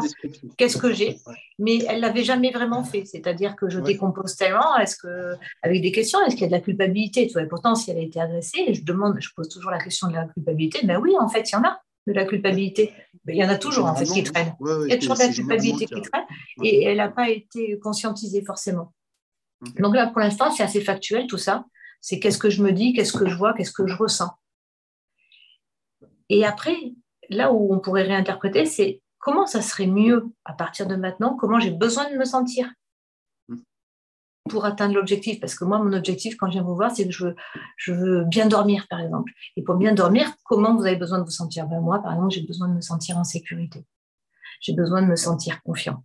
[0.58, 1.20] Qu'est-ce que j'ai
[1.60, 3.06] Mais elle l'avait jamais vraiment fait.
[3.06, 4.78] C'est-à-dire que je décompose tellement.
[4.78, 7.92] Est-ce que avec des questions, est-ce qu'il y a de la culpabilité Et pourtant, si
[7.92, 10.86] elle a été agressée, je demande, je pose toujours la question de la culpabilité.
[10.86, 12.94] Ben oui, en fait, il y en a de la culpabilité.
[13.26, 14.56] Ben, il y en a toujours en fait qui traînent.
[14.62, 16.26] il y a toujours de la culpabilité qui traîne
[16.64, 18.94] et elle n'a pas été conscientisée forcément.
[19.80, 21.66] Donc là, pour l'instant, c'est assez factuel tout ça.
[22.02, 24.32] C'est qu'est-ce que je me dis, qu'est-ce que je vois, qu'est-ce que je ressens.
[26.30, 26.78] Et après,
[27.30, 31.60] là où on pourrait réinterpréter, c'est comment ça serait mieux à partir de maintenant, comment
[31.60, 32.72] j'ai besoin de me sentir
[34.50, 35.40] pour atteindre l'objectif.
[35.40, 38.48] Parce que moi, mon objectif, quand je viens vous voir, c'est que je veux, bien
[38.48, 39.32] dormir, par exemple.
[39.56, 41.68] Et pour bien dormir, comment vous avez besoin de vous sentir?
[41.68, 43.86] Ben, Moi, par exemple, j'ai besoin de me sentir en sécurité.
[44.62, 46.04] J'ai besoin de me sentir confiant.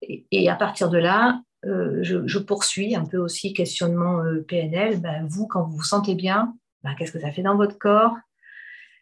[0.00, 5.00] et à partir de là, euh, je, poursuis un peu aussi questionnement euh, PNL.
[5.00, 8.16] Ben, vous, quand vous vous sentez bien, ben, qu'est-ce que ça fait dans votre corps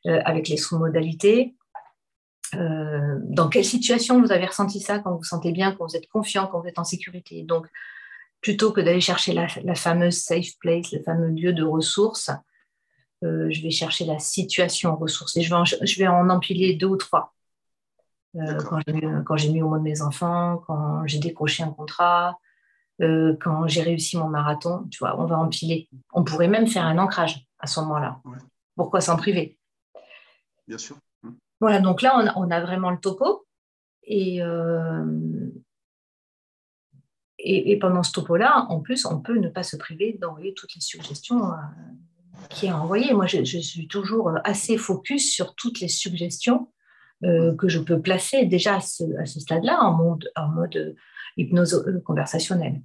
[0.06, 1.54] euh, avec les sous-modalités
[2.52, 6.08] Dans quelle situation vous avez ressenti ça quand vous vous sentez bien, quand vous êtes
[6.08, 7.44] confiant, quand vous êtes en sécurité?
[7.44, 7.66] Donc,
[8.42, 12.30] plutôt que d'aller chercher la, fameuse safe place, le fameux lieu de ressources,
[13.22, 16.86] je vais chercher la situation ressources et je vais en, je vais en empiler deux
[16.86, 17.34] ou trois.
[18.34, 22.38] quand j'ai mis au monde mes enfants, quand j'ai décroché un contrat,
[23.00, 25.88] euh, quand j'ai réussi mon marathon, tu vois, on va empiler.
[26.12, 28.20] On pourrait même faire un ancrage à ce moment-là.
[28.76, 29.58] Pourquoi s'en priver?
[30.68, 30.96] Bien sûr.
[31.22, 31.30] Mmh.
[31.60, 33.46] Voilà, donc là, on a, vraiment le topo.
[34.10, 35.50] Euh,
[37.38, 40.74] et, et, pendant ce topo-là, en plus, on peut ne pas se priver d'envoyer toutes
[40.74, 41.56] les suggestions euh,
[42.50, 43.14] qui est envoyées.
[43.14, 46.70] Moi, je, suis toujours assez focus sur toutes les suggestions
[47.22, 50.96] que je peux placer déjà à ce, stade-là en mode, en mode
[51.36, 52.80] hypnose conversationnelle.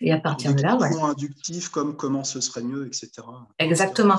[0.00, 0.96] Et à partir de là, voilà.
[1.04, 3.10] inductif comme comment ce serait mieux, etc.
[3.58, 4.16] Exactement.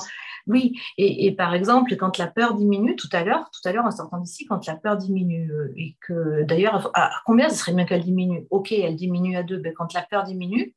[0.47, 0.79] Oui.
[0.97, 4.19] Et, par exemple, quand la peur diminue, tout à l'heure, tout à l'heure en sortant
[4.19, 8.03] d'ici, quand la peur diminue euh, et que d'ailleurs, à combien ce serait bien qu'elle
[8.03, 8.45] diminue?
[8.49, 9.57] Ok, elle diminue à deux.
[9.57, 10.75] Ben, quand la peur diminue,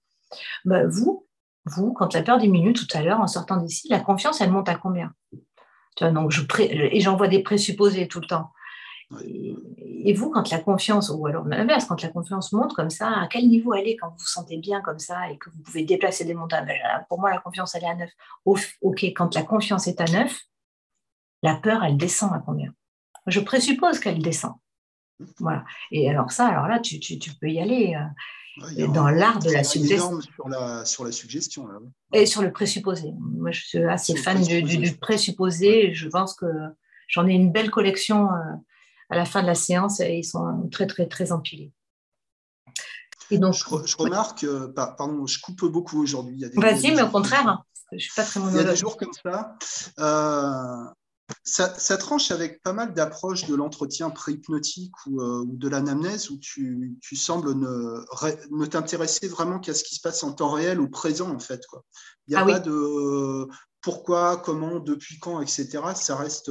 [0.64, 1.26] ben, vous,
[1.66, 4.68] vous, quand la peur diminue tout à l'heure en sortant d'ici, la confiance, elle monte
[4.68, 5.12] à combien?
[5.96, 8.50] Tu vois, donc je Et j'envoie des présupposés tout le temps.
[9.22, 13.26] Et, vous, quand la confiance, ou alors l'inverse, quand la confiance monte comme ça, à
[13.28, 15.84] quel niveau elle est quand vous vous sentez bien comme ça et que vous pouvez
[15.84, 16.66] déplacer des montagnes?
[16.66, 18.10] Ben, Pour moi, la confiance, elle est à 9.
[18.44, 20.38] Ok, quand la confiance est à 9,
[21.42, 22.72] la peur, elle descend à combien?
[23.26, 24.54] Je présuppose qu'elle descend.
[25.38, 25.64] Voilà.
[25.90, 26.98] Et alors ça, alors là, tu,
[27.40, 27.96] peux y aller
[28.76, 30.20] euh, dans l'art de la suggestion.
[30.20, 31.66] Sur la, sur la suggestion.
[31.66, 31.78] Là.
[32.12, 33.12] Et sur le présupposé.
[33.18, 35.94] Moi, je suis assez fan du, du, présupposé.
[35.94, 36.46] Je pense que
[37.08, 38.30] j'en ai une belle collection.
[38.30, 38.38] Euh,
[39.11, 41.72] à la fin de la séance, ils sont très, très, très empilés.
[43.30, 46.44] Et donc, je, remarque, euh, pardon, je coupe beaucoup aujourd'hui.
[46.57, 48.61] Vas-y, mais au contraire, hein, je ne suis pas très monologue.
[48.61, 49.57] Il y a des jours comme ça.
[49.98, 50.84] Euh,
[51.42, 56.38] ça, tranche avec pas mal d'approches de l'entretien préhypnotique ou, euh, ou de l'anamnèse où
[56.38, 58.05] tu, tu sembles ne,
[58.50, 61.64] ne t'intéresser vraiment qu'à ce qui se passe en temps réel ou présent, en fait.
[61.66, 61.82] Quoi.
[62.26, 63.48] Il n'y a ah pas de
[63.80, 65.80] pourquoi, comment, depuis quand, etc.
[65.94, 66.50] Ça reste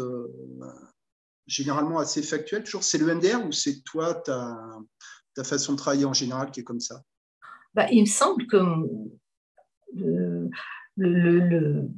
[1.48, 4.58] généralement assez factuel toujours C'est le NDR ou c'est toi, ta,
[5.36, 7.02] ta, façon de travailler en général qui est comme ça?
[7.74, 8.58] Bah, Il me semble que
[9.96, 10.50] le,
[10.96, 11.90] le,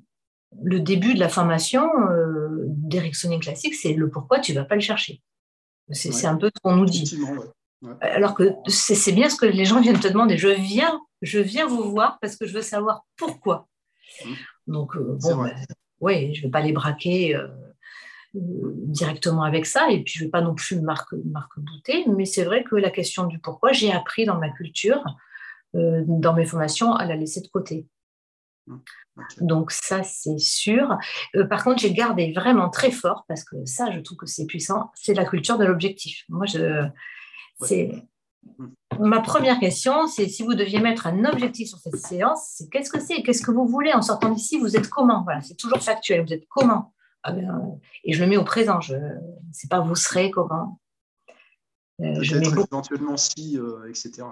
[0.62, 2.68] le, début de la formation euh,
[3.42, 5.22] classique, c'est le pourquoi tu ne vas pas le chercher.
[5.92, 7.20] C'est un peu ce qu'on nous dit.
[8.02, 10.38] Alors que c'est bien ce que les gens viennent te demander.
[10.38, 13.68] Je viens, je viens vous voir parce que je veux savoir pourquoi.
[14.24, 14.34] Mmh.
[14.68, 15.52] Donc, euh, bon, bah,
[16.00, 17.36] oui, je ne vais pas les braquer.
[17.36, 17.48] Euh,
[18.36, 22.26] directement avec ça, et puis je ne vais pas non plus marque, marque bouter, mais
[22.26, 25.04] c'est vrai que la question du pourquoi, j'ai appris dans ma culture,
[25.76, 27.88] euh, dans mes formations, à la laisser de côté.
[28.68, 28.78] Mmh,
[29.42, 30.98] Donc ça, c'est sûr.
[31.36, 34.46] Euh, par contre, j'ai gardé vraiment très fort, parce que ça, je trouve que c'est
[34.46, 36.24] puissant, c'est la culture de l'objectif.
[36.30, 36.88] Moi, je,
[37.62, 37.92] c'est...
[38.60, 38.66] Mmh.
[39.00, 42.90] Ma première question, c'est si vous deviez mettre un objectif sur cette séance, c'est qu'est-ce
[42.90, 43.24] que c'est?
[43.24, 45.24] Qu'est-ce que vous voulez En sortant d'ici, vous êtes comment?
[45.24, 46.26] Voilà, c'est toujours factuel.
[46.26, 46.94] Vous êtes comment?
[47.28, 48.80] Ah ben, et je le mets au présent.
[48.82, 48.94] Je
[49.52, 50.80] sais pas vous serez comment.
[52.00, 54.28] Euh, je mets éventuellement si, euh, etc.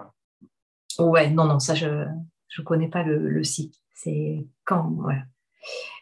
[1.00, 3.72] Ouais, non, non, ça je ne connais pas le, si.
[3.96, 4.96] C'est quand.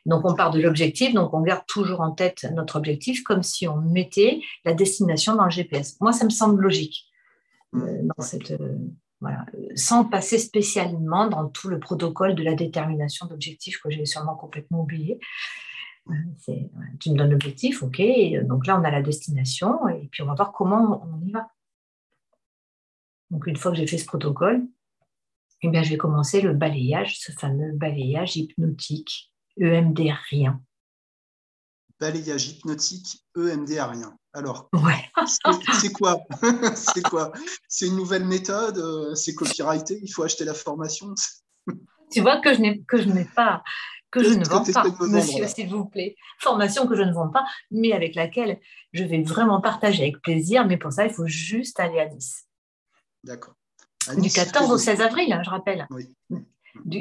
[0.06, 3.70] Donc on part de l'objectif, donc on garde toujours en tête notre objectif comme si
[3.70, 5.96] on mettait la destination dans le GPS.
[6.02, 7.06] Moi, ça me semble logique.
[7.72, 8.54] Mmh, euh, dans cette,
[9.22, 14.36] voilà, sans passer spécialement dans tout le protocole de la détermination d'objectifs que j'ai sûrement
[14.36, 15.20] complètement oublié
[17.00, 18.02] tu me donnes l'objectif, ok.
[18.44, 21.48] Donc là, on a la destination et puis on va voir comment on y va.
[23.30, 24.68] Donc une fois que j'ai fait ce protocole,
[25.64, 30.62] eh bien, je vais commencer le balayage, ce fameux balayage hypnotique, EMDRien.
[32.00, 34.18] Balayage hypnotique, EMDRien.
[34.34, 35.28] Alors, ouais.
[35.80, 36.18] c'est quoi?
[36.76, 37.32] C'est quoi?
[37.68, 41.14] C'est une nouvelle méthode euh, C'est copyrighté Il faut acheter la formation?
[42.12, 43.62] Tu vois que je n'ai que je n'ai pas
[44.12, 46.16] que je ne vends pas, monsieur, s'il vous plaît.
[46.40, 48.60] Formation que je ne vends pas, mais avec laquelle
[48.94, 50.66] je vais vraiment partager avec plaisir.
[50.68, 52.46] Mais pour ça, il faut juste aller à Nice.
[53.24, 53.56] D'accord.
[54.18, 55.88] Du 14 au 16 avril, hein, je rappelle.
[55.92, 56.16] Oui.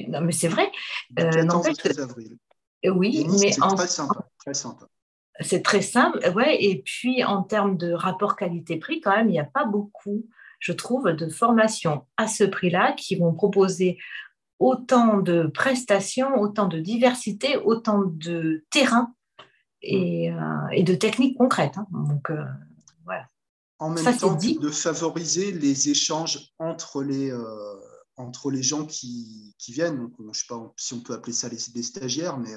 [0.09, 0.71] non, mais c'est vrai.
[1.11, 2.37] Du 14 euh, au 16 avril.
[2.85, 4.27] Oui, mais c'est très sympa.
[4.39, 4.87] Très sympa.
[5.41, 6.63] C'est très simple, ouais.
[6.63, 10.27] Et puis en termes de rapport qualité-prix, quand même, il n'y a pas beaucoup,
[10.59, 13.99] je trouve, de formations à ce prix-là qui vont proposer
[14.61, 19.13] autant de prestations, autant de diversité, autant de terrain
[19.83, 21.79] et, euh, de techniques concrètes.
[21.79, 21.87] Hein.
[21.91, 22.45] Donc euh,
[23.05, 23.27] voilà.
[23.79, 27.75] En même temps, de favoriser les échanges entre les, euh,
[28.17, 29.97] entre les gens qui, viennent.
[29.97, 32.53] Donc, je ne sais pas si on peut appeler ça les, stagiaires, mais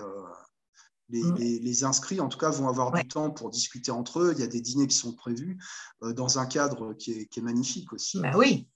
[1.09, 1.35] Mm.
[1.37, 4.33] Les, inscrits, en tout cas, vont avoir du temps pour discuter entre eux.
[4.35, 5.57] Il y a des dîners qui sont prévus
[6.01, 8.19] dans un cadre qui est, magnifique aussi.
[8.19, 8.67] Bah oui.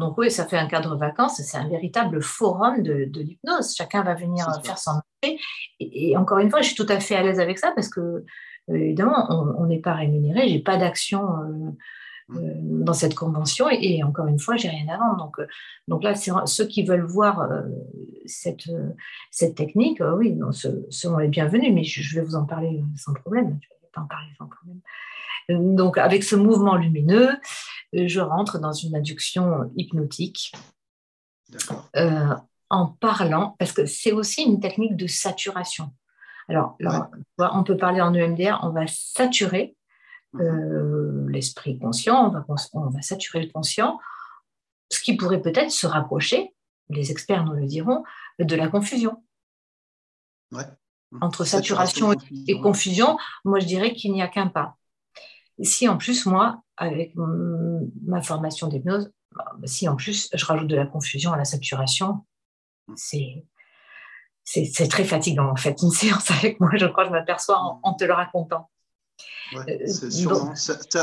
[0.00, 3.74] Donc oui, ça fait un cadre vacances, c'est un véritable forum de, l'hypnose.
[3.76, 4.92] Chacun va venir faire son
[5.22, 5.40] métier.
[5.78, 8.24] Et, encore une fois, je suis tout à fait à l'aise avec ça parce que,
[8.68, 9.28] évidemment,
[9.58, 11.36] on n'est pas rémunéré, j'ai pas d'action.
[11.42, 11.70] Euh,
[12.36, 13.68] euh, dans cette convention.
[13.70, 15.16] Et, encore une fois, j'ai rien à vendre.
[15.16, 15.46] Donc, euh,
[15.88, 17.62] donc là, ceux qui veulent voir euh,
[18.26, 18.70] cette,
[19.30, 21.72] cette technique, oui, non, seront les bienvenus.
[21.74, 23.58] Mais je, vais vous en parler sans problème.
[23.62, 24.80] Je vais pas en parler sans problème.
[25.58, 27.30] Donc, avec ce mouvement lumineux,
[27.92, 30.52] je rentre dans une induction hypnotique.
[32.72, 35.92] en parlant, parce que c'est aussi une technique de saturation.
[36.48, 36.76] Alors,
[37.38, 39.76] on peut parler en EMDR, on va saturer
[40.32, 40.40] Mhm.
[40.40, 43.98] Euh, l'esprit conscient, on va, on va, saturer le conscient,
[44.90, 46.54] ce qui pourrait peut-être se rapprocher,
[46.88, 48.04] les experts nous le diront,
[48.38, 49.22] de la confusion.
[51.20, 52.14] Entre saturation,
[52.46, 54.76] et confusion, moi je dirais qu'il n'y a qu'un pas.
[55.62, 59.12] Si en plus, moi, avec ma formation d'hypnose,
[59.64, 62.24] si en plus je rajoute de la confusion à la saturation,
[62.96, 63.44] c'est
[64.44, 65.80] c'est très fatigant en fait.
[65.82, 68.68] Une séance avec moi, je crois que je m'aperçois en, te le racontant.
[69.54, 69.86] Euh,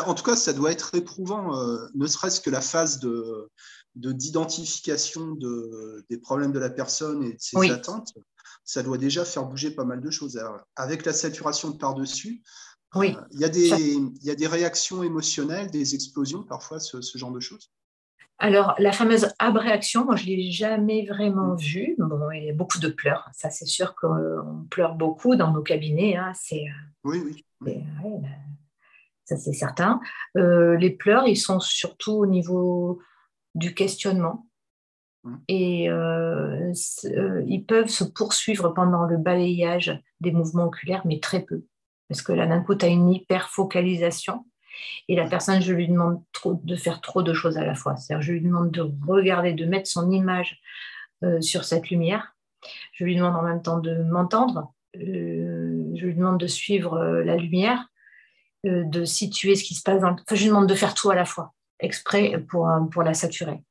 [0.05, 3.49] en tout cas, ça doit être éprouvant, euh, ne serait-ce que la phase de
[3.95, 8.13] d'identification de, des problèmes de la personne et de ses attentes,
[8.63, 10.39] ça doit déjà faire bouger pas mal de choses.
[10.75, 12.43] avec la saturation de par-dessus,
[12.95, 13.15] oui.
[13.17, 16.99] Euh, il, y a des, il y a des réactions émotionnelles, des explosions parfois, ce,
[17.15, 17.71] genre de choses?
[18.39, 21.57] Alors, la fameuse abréaction, moi, je ne l'ai jamais vraiment mm.
[21.57, 21.95] vue.
[21.97, 23.27] Bon, il y a beaucoup de pleurs.
[23.33, 26.15] Ça, c'est sûr qu'on pleure beaucoup dans nos cabinets.
[26.15, 26.31] Hein.
[26.35, 26.65] C'est,
[27.03, 27.43] oui, oui.
[27.61, 27.71] Bah,
[29.27, 29.99] ça, c'est certain.
[30.37, 33.01] Euh, les pleurs, ils sont surtout au niveau
[33.55, 34.47] du questionnement.
[35.23, 35.35] Mmh.
[35.49, 36.71] Et euh,
[37.05, 41.65] euh, ils peuvent se poursuivre pendant le balayage des mouvements oculaires, mais très peu.
[42.09, 44.45] Parce que là, d'un coup, tu as une hyper-focalisation.
[45.07, 47.95] Et la personne, je lui demande de faire trop de choses à la fois.
[47.95, 50.61] C'est-à-dire, je lui demande de regarder, de mettre son image
[51.41, 52.35] sur cette lumière.
[52.93, 57.23] Je lui demande en même temps de m'entendre, euh, je lui demande de suivre euh,
[57.23, 57.87] la lumière,
[58.65, 60.15] euh, de situer ce qui se passe dans le...
[60.15, 63.63] Enfin, je lui demande de faire tout à la fois, exprès pour, pour la saturer.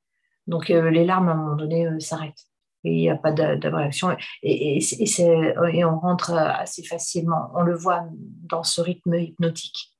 [0.47, 2.47] Donc les larmes, à un moment donné, s'arrêtent.
[2.87, 4.17] Il n'y a pas d'abréaction.
[4.43, 7.51] Et, et, on rentre assez facilement.
[7.55, 9.97] On le voit dans ce rythme hypnotique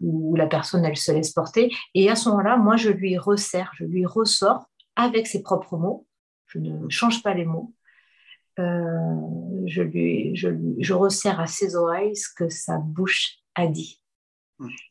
[0.00, 1.72] où la personne, elle se laisse porter.
[1.94, 4.66] Et à ce moment-là, moi, je lui resserre, je lui ressors
[4.96, 6.06] avec ses propres mots.
[6.46, 7.74] Je ne change pas les mots.
[8.58, 9.16] Euh,
[9.66, 14.01] je, lui, je, je resserre à ses oreilles ce que sa bouche a dit.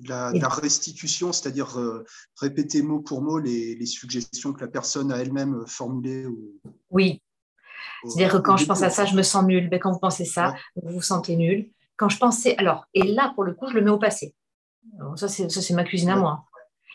[0.01, 2.03] La, la restitution, c'est-à-dire euh,
[2.37, 6.25] répéter mot pour mot les, les, suggestions que la personne a elle-même formulées.
[6.89, 7.21] oui.
[8.03, 9.69] C'est-à-dire que quand je pense à ça, je me sens nul.
[9.71, 11.69] Mais quand vous pensez ça, vous vous sentez nul.
[11.97, 12.57] Quand je pensais.
[12.57, 14.35] Alors, et là, pour le coup, je le mets au passé.
[15.15, 16.43] ça, c'est ma cuisine à moi.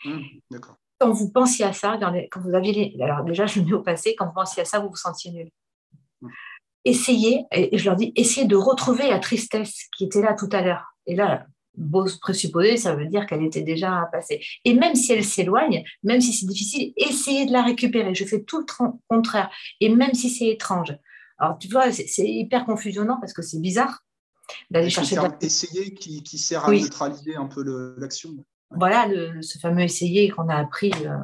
[0.03, 0.19] Mmh,
[0.51, 0.75] d'accord.
[0.99, 1.97] Quand vous pensiez à ça,
[2.29, 2.95] quand vous aviez.
[3.01, 4.15] Alors, déjà, je le mets au passé.
[4.17, 5.49] Quand vous pensiez à ça, vous vous sentiez nul.
[6.21, 6.29] Mmh
[6.87, 10.61] essayez, et je leur dis, essayez de retrouver la tristesse qui était là tout à
[10.61, 10.85] l'heure.
[11.05, 11.45] Et là,
[11.77, 14.41] beau présupposer, ça veut dire qu'elle était déjà passée.
[14.65, 18.13] Et même si elle s'éloigne, même si c'est difficile, essayez de la récupérer.
[18.13, 18.65] Je fais tout le
[19.07, 19.49] contraire.
[19.79, 20.97] Et même si c'est étrange.
[21.37, 24.03] Alors, tu vois, c'est hyper confusionnant parce que c'est bizarre
[24.71, 25.17] d'aller chercher.
[25.41, 27.63] Essayer qui, qui, sert à neutraliser un peu
[27.97, 28.31] l'action.
[28.71, 31.17] Voilà, le, ce fameux essayer qu'on a appris euh,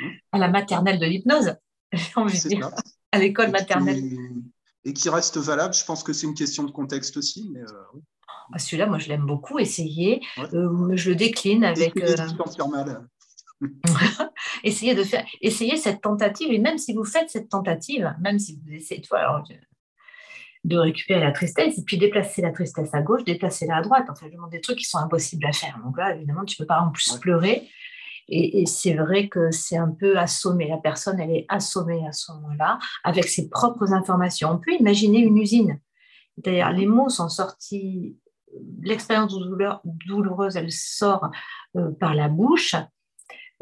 [0.00, 0.10] mmh.
[0.32, 1.56] à la maternelle de l'hypnose,
[3.12, 4.00] à l'école maternelle
[4.84, 5.74] et qui reste valable.
[5.74, 7.48] Je pense que c'est une question de contexte aussi.
[7.52, 8.00] Mais, euh,
[8.52, 9.58] ah, Celui-là, moi, je l'aime beaucoup.
[9.58, 10.20] Essayer.
[10.52, 11.96] Euh, je le décline avec.
[11.96, 12.14] Euh,
[14.64, 18.60] essayez de faire, essayez cette tentative, et même si vous faites cette tentative, même si
[18.64, 19.46] vous essayez de, alors,
[20.64, 24.26] de récupérer la tristesse, et puis déplacer la tristesse à gauche, déplacer-la à droite, enfin,
[24.28, 25.78] je demande des trucs qui sont impossibles à faire.
[25.84, 27.68] Donc là, évidemment, tu ne peux pas en plus pleurer.
[28.28, 30.68] Et, c'est vrai que c'est un peu assommé.
[30.68, 34.50] La personne, elle est assommée à ce moment-là avec ses propres informations.
[34.50, 35.80] On peut imaginer une usine.
[36.38, 38.16] D'ailleurs, les mots sont sortis,
[38.82, 39.34] l'expérience
[40.06, 41.30] douloureuse, elle sort
[41.76, 42.74] euh, par la bouche.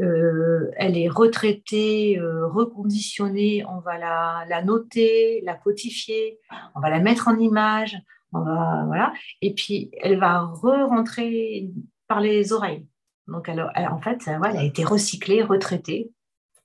[0.01, 6.38] Euh, elle est retraitée, euh, reconditionnée, on va la, noter, la codifier,
[6.74, 7.99] on va la mettre en image,
[8.32, 9.12] on va, voilà,
[9.43, 11.70] et puis elle va re-rentrer
[12.09, 12.86] par les oreilles.
[13.28, 16.11] Donc, en fait, elle a été recyclée, retraitée.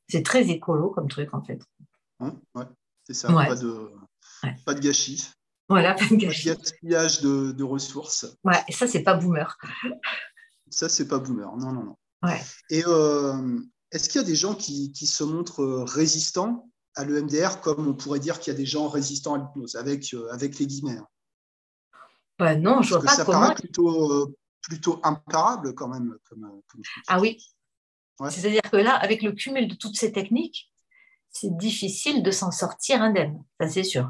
[0.07, 1.61] C'est très écolo comme truc, en fait.
[2.21, 2.65] ouais,
[3.03, 3.91] c'est ça, pas, de,
[4.65, 5.31] pas de gâchis.
[5.67, 6.49] Voilà, pas de gâchis.
[6.49, 8.25] De gaspillage de, ressources.
[8.43, 9.57] Ouais, et ça, c'est pas boomer.
[10.69, 11.97] Ça, c'est pas boomer, non, non, non.
[12.23, 12.41] Ouais.
[12.69, 13.59] Et euh,
[13.91, 18.19] est-ce qu'il y a des gens qui, se montrent résistants à l'EMDR, comme on pourrait
[18.19, 21.07] dire qu'il y a des gens résistants à l'hypnose, avec, euh, avec les guillemets hein?
[22.37, 26.17] Bah Non, je vois pas ça paraît plutôt, euh, plutôt imparable quand même.
[27.07, 27.37] ah oui.
[28.29, 30.71] C'est-à-dire que là, avec le cumul de toutes ces techniques,
[31.29, 34.09] c'est difficile de s'en sortir indemne, ça c'est sûr.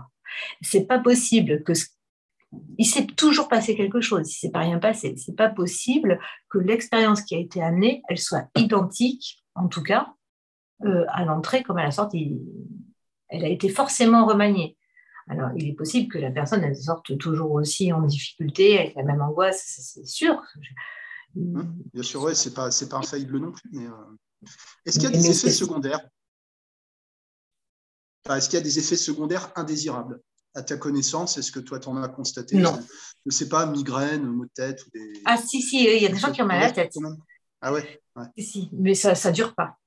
[0.62, 1.74] C'est pas possible que
[2.78, 4.32] il s'est toujours passé quelque chose.
[4.32, 5.16] Il s'est pas rien passé.
[5.18, 6.20] C'est pas possible
[6.50, 10.14] que l'expérience qui a été amenée, elle soit identique, en tout cas,
[10.84, 12.40] euh, à l'entrée comme à la sortie.
[13.30, 14.78] Elle a été forcément remaniée.
[15.28, 19.04] Alors, il est possible que la personne elle sorte toujours aussi en difficulté, avec la
[19.04, 19.64] même angoisse,
[19.94, 20.40] c'est sûr.
[21.34, 23.70] Bien sûr, oui, c'est pas, pas infaillible non plus.
[23.72, 24.48] Mais, euh,
[24.86, 26.08] Est-ce qu'il y a des effets secondaires?
[28.30, 30.20] Est-ce qu'il y a des effets secondaires indésirables
[30.54, 31.38] à ta connaissance?
[31.38, 32.58] Est-ce que toi, tu en as constaté?
[32.58, 32.76] Non.
[32.76, 32.82] Je
[33.26, 35.22] ne sais pas, migraine, maux de tête ou des...
[35.26, 36.94] Ah si, si, il y a des gens qui ont mal à la tête.
[37.62, 38.26] Ah ouais, ouais.
[38.38, 39.78] Si, si, mais ça ne dure pas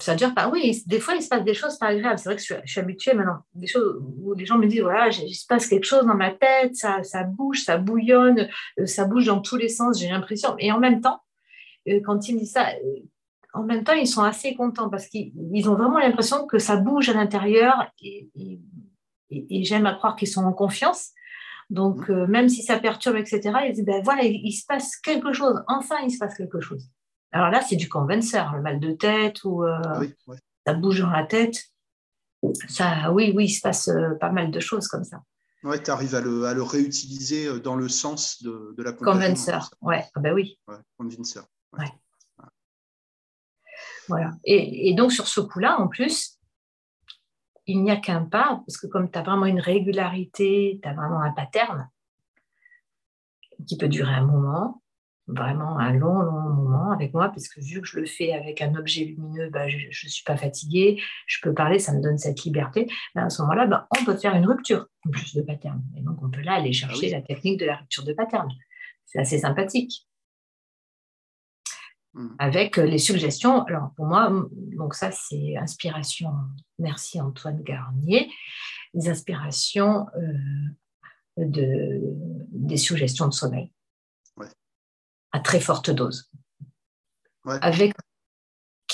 [0.00, 0.48] ça dure pas.
[0.48, 2.18] Oui, des fois, il se passe des choses pas agréables.
[2.18, 3.40] C'est vrai que je suis, habituée maintenant.
[3.54, 6.30] Des choses où les gens me disent voilà, il se passe quelque chose dans ma
[6.30, 8.48] tête, ça, ça bouge, ça bouillonne,
[8.78, 10.56] euh, ça bouge dans tous les sens, j'ai l'impression.
[10.58, 11.20] Et en même temps,
[11.88, 13.00] euh, quand ils me disent ça, euh,
[13.54, 17.08] en même temps, ils sont assez contents parce qu'ils ont vraiment l'impression que ça bouge
[17.08, 18.28] à l'intérieur et,
[19.64, 21.10] j'aime à croire qu'ils sont en confiance.
[21.70, 22.26] Donc, mmh.
[22.26, 25.62] même si ça perturbe, etc., ils disent ben voilà, il se passe quelque chose.
[25.66, 26.88] Enfin, il se passe quelque chose.
[27.34, 30.00] Alors là, c'est du convenceur, le mal de tête ou euh, ah
[30.64, 31.64] ça bouge dans la tête.
[32.68, 35.20] Ça, oui, oui, il se passe euh, pas mal de choses comme ça.
[35.64, 38.92] Oui, tu arrives à le, à le, réutiliser euh, dans le sens de, de la
[38.92, 39.96] Convenceur, oui.
[40.14, 40.60] Ah ben oui.
[40.68, 41.92] Ouais.
[44.08, 44.32] Voilà.
[44.44, 46.38] Et, et, donc, sur ce coup-là, en plus,
[47.66, 50.92] il n'y a qu'un pas, parce que comme tu as vraiment une régularité, tu as
[50.92, 51.88] vraiment un pattern
[53.66, 54.82] qui peut durer un moment,
[55.26, 58.60] vraiment un long, long moment avec moi, parce que vu que je le fais avec
[58.60, 62.18] un objet lumineux, bah, je ne suis pas fatiguée, je peux parler, ça me donne
[62.18, 62.86] cette liberté.
[63.14, 65.82] à ce moment-là, bah, on peut faire une rupture en plus de pattern.
[65.96, 68.48] Et donc, on peut là aller ah chercher la technique de la rupture de pattern.
[69.06, 70.06] C'est assez sympathique.
[72.14, 72.28] Hmm.
[72.38, 74.32] Avec euh, les suggestions, alors pour moi,
[74.76, 76.30] donc ça c'est inspiration,
[76.78, 78.30] merci Antoine Garnier,
[78.94, 82.00] les inspirations euh, de,
[82.52, 83.70] des suggestions de sommeil.
[85.32, 86.30] À très forte dose.
[87.44, 87.92] Avec,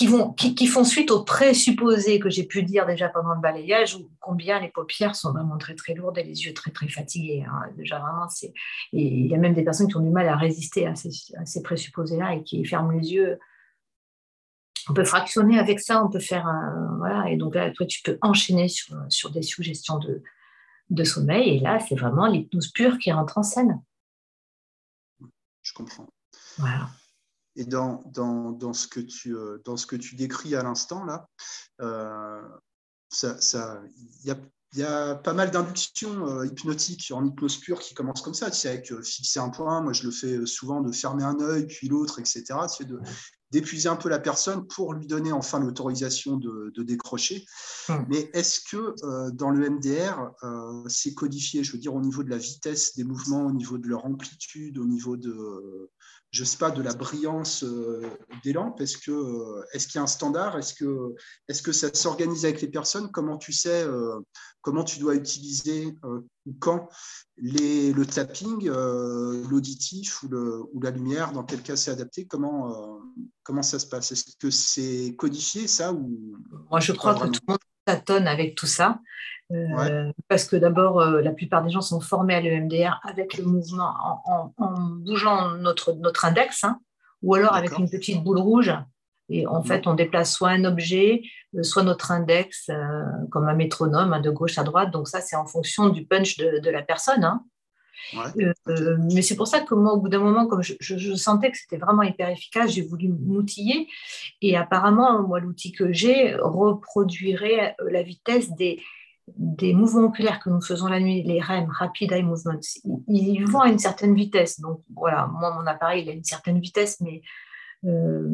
[0.00, 3.96] qui, vont, qui, font suite aux présupposés que j'ai pu dire déjà pendant le balayage,
[3.96, 7.44] où combien les paupières sont vraiment très très lourdes et les yeux très très fatigués.
[7.46, 7.68] Hein.
[7.76, 8.54] Déjà vraiment, c'est
[8.94, 11.62] et il y a même des personnes qui ont du mal à résister à ces,
[11.62, 13.38] présupposés-là et qui ferment les yeux.
[14.88, 17.28] On peut fractionner avec ça, on peut faire un, voilà.
[17.28, 20.22] Et donc là, toi, tu peux enchaîner sur, sur des suggestions de,
[20.88, 21.58] de sommeil.
[21.58, 23.82] Et là, c'est vraiment l'hypnose pure qui rentre en scène.
[25.60, 26.08] Je comprends.
[27.60, 31.04] Et dans, dans, dans, ce que tu, euh, dans ce que tu décris à l'instant,
[31.04, 31.28] là,
[31.82, 32.40] euh,
[33.10, 33.82] ça, ça,
[34.24, 34.36] y, a,
[34.72, 38.56] y a pas mal d'inductions euh, hypnotiques en hypnose pure qui commencent comme ça, tu
[38.56, 41.88] sais, avec fixer un point, moi je le fais souvent de fermer un œil, puis
[41.88, 42.44] l'autre, etc.
[42.74, 42.98] Tu de,
[43.50, 47.44] d'épuiser un peu la personne pour lui donner enfin l'autorisation de, de, décrocher.
[47.90, 48.04] Hmm.
[48.08, 48.94] Mais est-ce que
[49.32, 50.30] dans le MDR,
[50.88, 53.86] c'est codifié, je veux dire, au niveau de la vitesse des mouvements, au niveau de
[53.86, 55.90] leur amplitude, au niveau de,
[56.30, 58.02] je sais pas, de la brillance euh,
[58.44, 58.80] des lampes.
[58.80, 60.56] Est-ce que euh, est-ce qu'il y a un standard?
[60.56, 61.14] Est-ce que
[61.48, 63.10] est-ce que ça s'organise avec les personnes?
[63.10, 64.20] Comment tu sais euh,
[64.60, 66.88] comment tu dois utiliser ou quand
[67.36, 71.32] les, le tapping, l'auditif ou, le, ou la lumière?
[71.32, 72.26] Dans quel cas c'est adapté?
[72.26, 73.00] Comment
[73.42, 74.12] comment ça se passe?
[74.12, 76.36] Est-ce que c'est codifié ça ou
[76.70, 79.00] Moi, je crois que tout le monde tâtonne avec tout ça.
[79.52, 83.44] Euh, parce que d'abord, euh, la plupart des gens sont formés à l'EMDR avec le
[83.44, 83.92] mouvement,
[84.58, 86.80] en, bougeant notre, notre index, hein,
[87.22, 88.72] ou alors avec une petite boule rouge
[89.28, 91.22] Et en fait, on déplace soit un objet,
[91.56, 94.90] euh, soit notre index, euh, comme un métronome, hein, de gauche à droite.
[94.90, 97.24] Donc ça, c'est en fonction du punch de, la personne.
[97.24, 97.44] Hein.
[98.68, 101.58] Euh, mais c'est pour ça que moi, au bout d'un moment, comme je, sentais que
[101.58, 103.88] c'était vraiment hyper efficace, j'ai voulu m'outiller.
[104.40, 108.80] Et apparemment, moi, l'outil que j'ai reproduirait la vitesse des,
[109.36, 112.60] des mouvements oculaires que nous faisons la nuit, les REM, Rapid Eye Movements.
[113.08, 114.60] Ils vont à une certaine vitesse.
[114.60, 117.22] Donc voilà, moi, mon appareil, il a une certaine vitesse, mais
[117.86, 118.28] euh,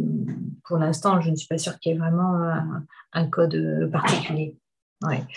[0.64, 2.40] pour l'instant, je ne suis pas sûre qu'il y ait vraiment
[3.12, 4.56] un, code particulier.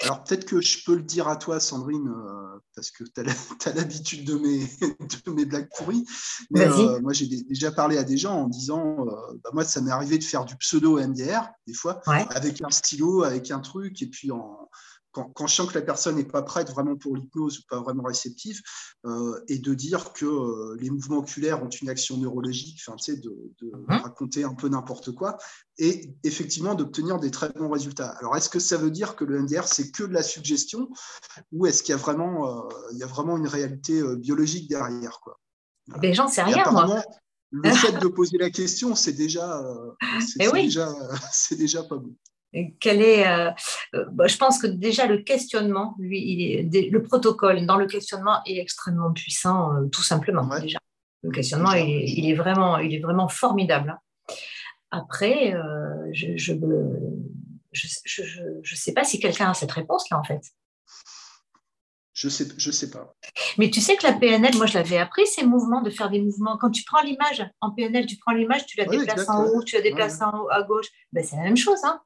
[0.03, 3.73] Alors peut-être que je peux le dire à toi, Sandrine, euh, parce que tu as
[3.75, 4.59] l'habitude de mes,
[5.25, 6.05] de mes blagues pourries.
[6.49, 9.05] Mais euh, moi, j'ai déjà parlé à des gens en disant,
[9.43, 13.23] bah, moi, ça m'est arrivé de faire du pseudo MDR, des fois, avec un stylo,
[13.23, 14.69] avec un truc, et puis en,
[15.23, 18.03] quand, je sens que la personne n'est pas prête vraiment pour l'hypnose ou pas vraiment
[18.03, 18.61] réceptive,
[19.05, 23.13] euh, et de dire que euh, les mouvements oculaires ont une action neurologique, enfin, tu
[23.13, 23.29] sais, de,
[23.61, 23.85] mhm.
[23.87, 25.37] raconter un peu n'importe quoi,
[25.77, 28.09] et effectivement d'obtenir des très bons résultats.
[28.19, 30.89] Alors, est-ce que ça veut dire que le NDR, c'est que de la suggestion,
[31.51, 35.19] ou est-ce qu'il y, a vraiment, euh, il y a vraiment une réalité biologique derrière
[35.21, 35.39] quoi?
[36.01, 37.01] Ben, J'en sais rien, moi.
[37.51, 39.63] Le fait de poser la question, c'est déjà,
[40.19, 40.93] c'est eh déjà,
[41.57, 42.15] déjà pas bon
[42.79, 43.51] quel est, euh,
[43.95, 48.57] euh, bah, je pense que déjà le questionnement, lui, le protocole dans le questionnement est
[48.57, 50.47] extrêmement puissant, euh, tout simplement.
[50.59, 50.79] Déjà,
[51.21, 53.91] le questionnement, il, est vraiment, il est vraiment formidable.
[53.91, 54.35] Hein.
[54.91, 55.53] Après,
[56.13, 56.99] je ne
[57.71, 57.87] je,
[58.63, 60.41] je, sais pas si quelqu'un a cette réponse là en fait.
[62.13, 63.15] Je sais, je sais pas.
[63.59, 66.19] Mais tu sais que la PNL, moi je l'avais appris ces mouvements, de faire des
[66.19, 66.57] mouvements.
[66.57, 69.75] Quand tu prends l'image en PNL, tu prends l'image, tu la déplaces en haut, tu
[69.75, 70.87] la déplaces en haut à gauche.
[71.13, 71.79] Ben, c'est la même chose.
[71.83, 72.01] Hein.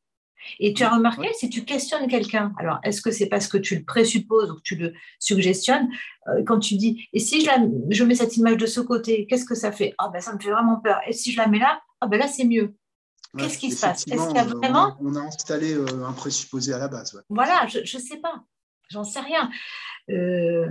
[0.60, 3.76] Et tu as remarqué, si tu questionnes quelqu'un, alors est-ce que c'est parce que tu
[3.76, 5.90] le présupposes ou que tu le suggestionnes,
[6.28, 7.58] euh, quand tu dis, et si je, la,
[7.90, 9.94] je mets cette image de ce côté, qu'est-ce que ça fait?
[9.98, 11.00] Ah ben ça me fait vraiment peur.
[11.08, 12.76] Et si je la mets là, ah ben là c'est mieux.
[13.38, 14.06] Qu'est-ce qui se passe?
[14.08, 14.96] Est-ce qu'il y a vraiment...
[15.02, 17.20] On a installé euh, un présupposé à la base.
[17.30, 18.44] Voilà, je ne sais pas.
[18.90, 19.50] J'en sais rien.
[20.12, 20.68] Euh,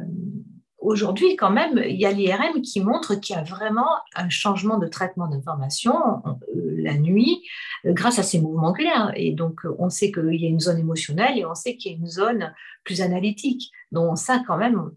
[0.79, 4.79] aujourd'hui, quand même, il y a l'IRM qui montre qu'il y a vraiment un changement
[4.79, 6.23] de traitement d'information
[6.79, 7.43] la nuit
[7.85, 9.13] euh, grâce à ces mouvements oculaires.
[9.17, 11.95] Et donc, on sait qu'il y a une zone émotionnelle et on sait qu'il y
[11.95, 12.55] a une zone
[12.85, 13.71] plus analytique.
[13.91, 14.91] Donc, ça, quand même,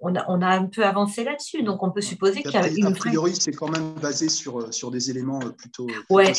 [0.00, 1.62] on a, on a un peu avancé là-dessus.
[1.62, 2.86] Donc, on peut supposer qu'il y a une.
[2.86, 5.86] A priori, c'est quand même basé sur, sur des éléments plutôt.
[6.10, 6.32] ouais.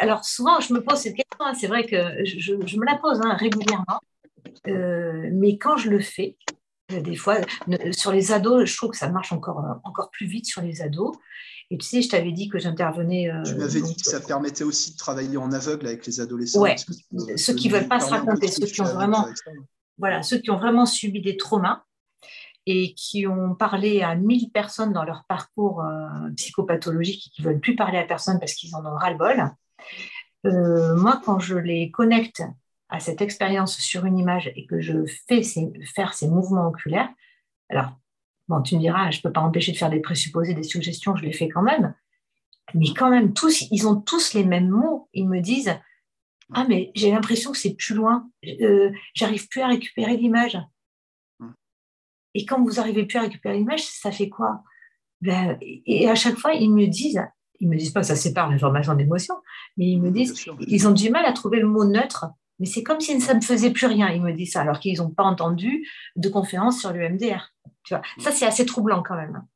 [0.00, 1.38] alors, souvent, je me pose cette question.
[1.40, 1.54] Hein.
[1.54, 4.00] c'est vrai que je, me la pose hein, régulièrement.
[4.68, 6.36] Euh, mais quand je le fais,
[6.88, 7.36] des fois,
[7.92, 11.14] sur les ados, je trouve que ça marche encore, encore plus vite sur les ados.
[11.70, 13.30] Et tu sais, je t'avais dit que j'intervenais.
[13.30, 16.60] Euh, tu m'avais dit que ça permettait aussi de travailler en aveugle avec les adolescents.
[16.60, 16.76] Ouais,
[17.36, 19.28] ceux qui ne veulent pas se raconter, ceux qui ont vraiment,
[19.96, 21.84] voilà, ceux qui ont vraiment subi des traumas
[22.66, 27.46] et qui ont parlé à 1000 personnes dans leur parcours euh, psychopathologique et qui ne
[27.46, 29.50] veulent plus parler à personne parce qu'ils en ont ras-le-bol.
[30.46, 32.42] Euh, moi, quand je les connecte
[32.88, 35.42] à cette expérience sur une image et que je fais
[35.94, 37.10] faire ces mouvements oculaires,
[37.68, 37.92] alors,
[38.50, 41.14] bon, tu me diras, je ne peux pas empêcher de faire des présupposés, des suggestions,
[41.16, 41.94] je les fais quand même.
[42.74, 45.08] Mais quand même, tous, ils ont tous les mêmes mots.
[45.14, 45.74] Ils me disent
[46.52, 50.58] Ah, mais j'ai l'impression que c'est plus loin, euh, j'arrive plus à récupérer l'image.
[52.34, 54.62] Et quand vous n'arrivez plus à récupérer l'image, ça fait quoi?
[55.20, 57.22] Ben, Et à chaque fois, ils me disent
[57.62, 59.34] ils me disent pas ça sépare l'information d'émotion,
[59.76, 62.26] mais ils me disent ils ont du mal à trouver le mot neutre
[62.60, 64.98] mais c'est comme si ça ne faisait plus rien, il me dit ça, alors qu'ils
[64.98, 67.54] n'ont pas entendu de conférence sur l'UMDR.
[67.82, 69.46] Tu vois, ça c'est assez troublant quand même.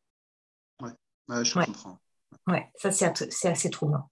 [0.80, 0.90] Oui,
[1.28, 2.00] je comprends.
[2.46, 4.10] Ouais, ça c'est assez troublant.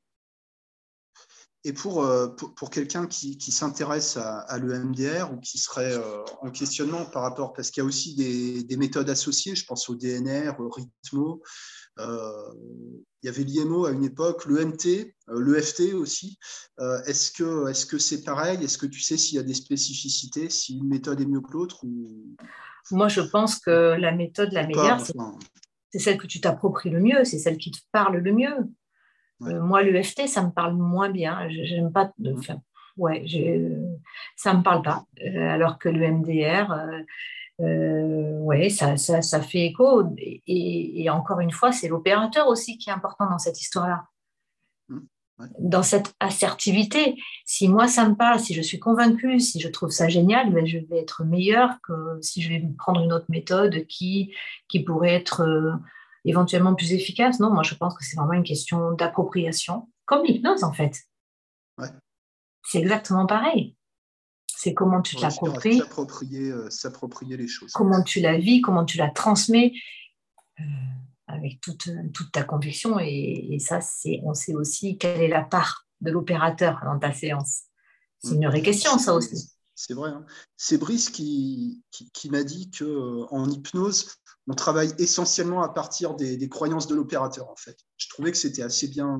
[1.64, 7.04] Et pour, euh, pour, quelqu'un qui, s'intéresse à, l'EMDR ou qui serait euh, en questionnement
[7.04, 10.58] par rapport, parce qu'il y a aussi des, des, méthodes associées, je pense au DNR,
[10.58, 11.40] au Rhythmo,
[11.98, 12.52] euh,
[13.22, 16.38] il y avait l'IMO à une époque, l'EMT, l'EFT aussi.
[16.80, 18.62] Euh, est-ce que est-ce que c'est pareil?
[18.62, 21.52] Est-ce que tu sais s'il y a des spécificités, si une méthode est mieux que
[21.52, 21.84] l'autre
[22.90, 25.00] Moi, je pense que la méthode la meilleure,
[25.90, 28.56] c'est celle que tu t'appropries le mieux, c'est celle qui te parle le mieux.
[29.40, 31.48] moi, l'EFT, ça me parle moins bien.
[31.48, 32.12] J'aime pas.
[32.36, 32.56] Enfin,
[32.96, 33.24] ouais,
[34.36, 35.04] ça me parle pas.
[35.20, 36.72] alors que l'EMDR,
[37.60, 40.04] euh, oui, ça, ça, fait écho.
[40.16, 44.04] Et, encore une fois, c'est l'opérateur aussi qui est important dans cette histoire-là.
[45.58, 47.16] Dans cette assertivité.
[47.46, 50.66] Si moi, ça me parle, si je suis convaincue, si je trouve ça génial, ben,
[50.66, 54.32] je vais être meilleure que si je vais prendre une autre méthode qui,
[54.68, 55.72] qui pourrait être euh,
[56.24, 57.40] éventuellement plus efficace.
[57.40, 60.96] Non, moi, je pense que c'est vraiment une question d'appropriation, comme l'hypnose, en fait.
[62.64, 63.76] C'est exactement pareil.
[64.46, 65.80] C'est comment tu te l'appropries.
[65.80, 67.72] Euh, s'approprier, les choses.
[67.72, 69.72] Comment tu la vis, comment tu la transmets.
[70.60, 70.62] Euh,
[71.32, 72.98] avec toute, toute ta conviction.
[73.00, 77.62] Et, ça, c'est, on sait aussi quelle est la part de l'opérateur dans ta séance.
[78.22, 79.50] C'est une vraie question, ça aussi.
[79.74, 80.10] C'est vrai.
[80.10, 80.24] Hein.
[80.56, 84.14] C'est Brice qui, qui, m'a dit qu'en hypnose,
[84.48, 87.76] on travaille essentiellement à partir des, croyances de l'opérateur, en fait.
[87.96, 89.18] Je trouvais que c'était assez bien.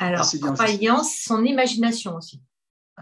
[0.00, 2.42] Alors, croyance, son imagination aussi.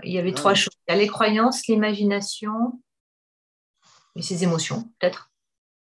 [0.03, 0.75] Il y avait trois choses.
[0.87, 2.83] Il y a les croyances, l'imagination
[4.17, 5.28] et ses émotions, peut-être.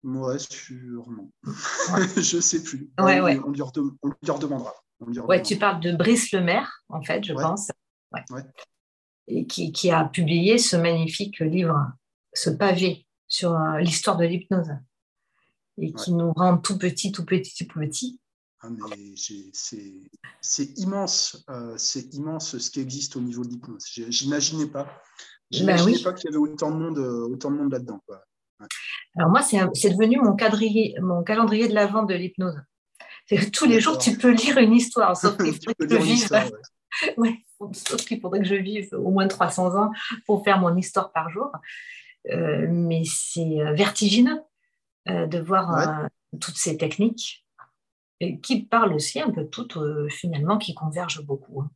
[0.02, 1.30] Ouais, sûrement.
[2.16, 2.90] je ne sais plus.
[2.98, 4.74] on, lui redemandera.
[5.00, 7.70] ouais, tu parles de Brice Lemaire, en fait, je pense.
[9.26, 11.92] Et qui, qui, a publié ce magnifique livre,
[12.32, 14.70] ce pavé sur euh, l'histoire de l'hypnose.
[15.78, 18.20] Et qui nous rend tout petit, tout petit, tout petit.
[18.62, 18.68] Ah,
[20.42, 23.84] c'est immense, euh, c'est immense ce qui existe au niveau de l'hypnose.
[24.08, 24.84] J'imaginais pas.
[24.84, 24.92] Ben
[25.50, 28.02] J'imaginais pas qu'il y avait autant de monde, euh, autant de monde là-dedans.
[29.16, 30.36] Alors moi, c'est devenu mon,
[31.06, 32.60] mon calendrier de la vente de l'hypnose.
[33.52, 36.28] Tous les jours, tu peux lire une histoire, sauf qu'il faudrait que je vive.
[37.72, 39.90] sauf qu'il faudrait que je vive au moins 300 ans
[40.26, 41.50] pour faire mon histoire par jour.
[42.30, 44.40] Euh, mais c'est vertigineux
[45.06, 46.08] de voir
[46.40, 47.44] toutes ces techniques
[48.20, 51.62] et qui parlent aussi un peu toutes, euh, finalement, qui convergent beaucoup.
[51.62, 51.70] Hein.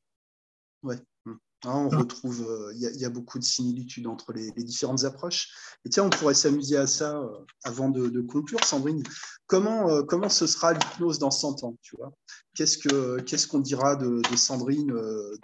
[1.67, 5.49] On retrouve, euh, il y, a beaucoup de similitudes entre les, différentes approches.
[5.85, 7.29] Et tiens, on pourrait s'amuser à ça euh,
[7.65, 9.03] avant de, conclure, Sandrine.
[9.47, 12.13] Comment, comment ce sera l'hypnose dans 100 ans tu vois?
[12.55, 14.93] Qu'est-ce qu'on dira de, Sandrine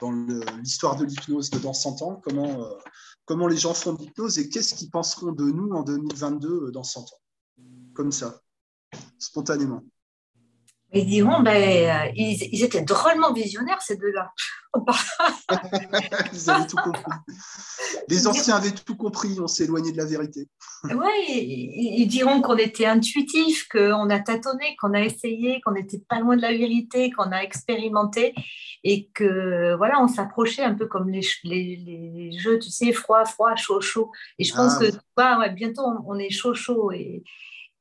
[0.00, 0.12] dans
[0.62, 2.20] l'histoire de l'hypnose dans 100 ans?
[2.24, 2.66] Comment,
[3.26, 6.82] comment les gens font de l'hypnose et qu'est-ce qu'ils penseront de nous en 2022 dans
[6.82, 7.20] 100 ans?
[7.94, 8.40] Comme ça,
[9.18, 9.82] spontanément.
[10.93, 14.32] Ils diront, ben, euh, ils, étaient drôlement visionnaires, ces deux-là.
[16.32, 17.05] ils avaient tout compris.
[18.09, 20.49] Les anciens avaient tout compris, on s'est éloigné de la vérité.
[20.84, 26.18] oui, ils, diront qu'on était intuitif, qu'on a tâtonné, qu'on a essayé, qu'on n'était pas
[26.18, 28.34] loin de la vérité, qu'on a expérimenté
[28.82, 33.55] et que voilà, on s'approchait un peu comme les, les, jeux, tu sais, froid, froid,
[33.55, 34.11] chaud, chaud.
[34.38, 34.74] Et je pense
[35.16, 36.91] ah, que bientôt, on est chaud, chaud.
[36.93, 37.22] Et,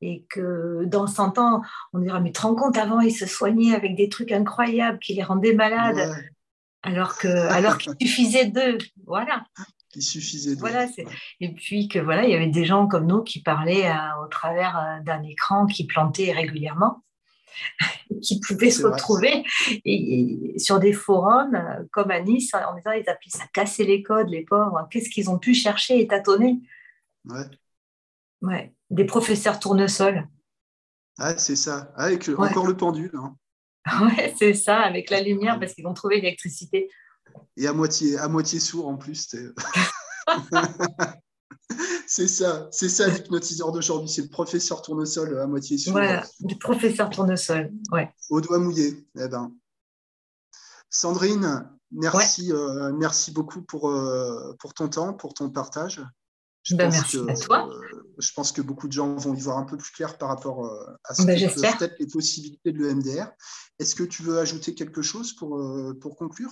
[0.02, 1.62] et que dans 100 ans,
[1.94, 5.14] on dira, mais te rends compte, avant, ils se soignaient avec des trucs incroyables qui
[5.14, 6.16] les rendaient malades,
[6.84, 8.78] alors que alors qu'il suffisait d'eux.
[9.06, 9.44] Voilà.
[9.96, 10.60] Il suffisait d'eux.
[10.60, 10.88] Voilà,
[11.40, 13.92] et puis que voilà, il y avait des gens comme nous qui parlaient
[14.24, 17.04] au travers euh, d'un écran qui plantait régulièrement
[18.22, 19.44] qui pouvaient se retrouver
[19.84, 24.02] et, sur des forums euh, comme à Nice en disant ils appelaient ça casser les
[24.04, 24.88] codes, les pauvres.
[24.92, 26.60] Qu'est-ce qu'ils ont pu chercher et tâtonner?
[27.26, 27.46] Ouais.
[28.42, 30.28] Ouais des professeurs tournesol.
[31.18, 33.12] Ah, c'est ça, ah, avec encore le pendule.
[33.16, 33.36] Hein.
[34.02, 36.90] Ouais, c'est ça, avec la lumière, parce qu'ils vont trouver l'électricité.
[37.58, 39.36] Et à moitié, à moitié sourd en plus.
[42.08, 45.94] c'est ça, c'est ça l'hypnotiseur d'aujourd'hui, c'est le professeur tournesol à moitié sourd.
[45.94, 48.14] Voilà, le professeur tournesol, ouais.
[48.30, 49.08] Au doigt mouillé.
[49.18, 49.52] Eh ben.
[50.90, 56.02] Sandrine, merci, euh, merci beaucoup pour, euh, pour ton temps, pour ton partage.
[56.70, 57.68] Je ben, merci à toi.
[58.20, 60.66] je pense que beaucoup de gens vont y voir un peu plus clair par rapport
[60.66, 63.32] euh, à ce ben, que peuvent être les possibilités de l'EMDR.
[63.80, 66.52] Est-ce que tu veux ajouter quelque chose pour, euh, pour conclure?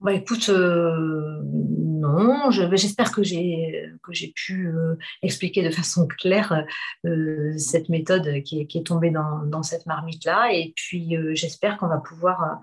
[0.00, 3.92] Bah, écoute, euh, non, j'espère que j'ai
[4.34, 4.72] pu
[5.22, 6.64] expliquer de façon claire
[7.58, 10.52] cette méthode qui est, qui est tombée dans, dans cette marmite-là.
[10.52, 12.60] Et puis, j'espère qu'on va pouvoir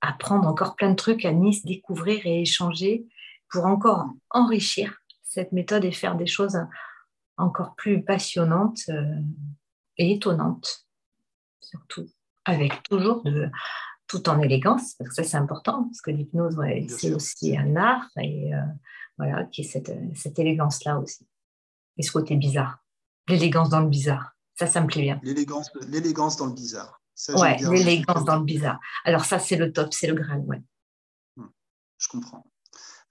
[0.00, 3.06] apprendre encore plein de trucs à Nice, découvrir et échanger
[3.48, 6.58] pour encore enrichir cette méthode et faire des choses
[7.36, 9.20] encore plus passionnantes euh,
[9.96, 10.86] et étonnantes,
[11.60, 12.06] surtout
[12.44, 13.50] avec toujours de,
[14.06, 16.56] tout en élégance, parce que ça c'est important, parce que l'hypnose,
[16.88, 18.60] c'est aussi un art, et euh,
[19.18, 21.26] voilà, qui est cette, cette élégance-là aussi.
[21.96, 22.78] Et ce côté bizarre,
[23.28, 25.20] l'élégance dans le bizarre, ça, ça me plaît bien.
[25.22, 27.00] L'élégance, l'élégance dans le bizarre.
[27.36, 28.78] ouais, l'élégance dans le bizarre.
[29.04, 30.62] Alors ça, c'est le top, c'est le grain, ouais.
[31.36, 31.48] Hmm,
[31.98, 32.44] je comprends.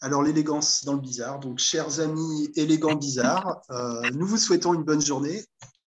[0.04, 1.40] Alors, l'élégance dans le bizarre.
[1.40, 5.46] Donc, chers amis élégants bizarres, euh, nous vous souhaitons une bonne journée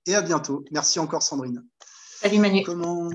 [0.06, 0.64] et à bientôt.
[0.70, 1.64] Merci encore, Sandrine.
[2.20, 2.62] Salut Manu.
[2.62, 3.10] Comment,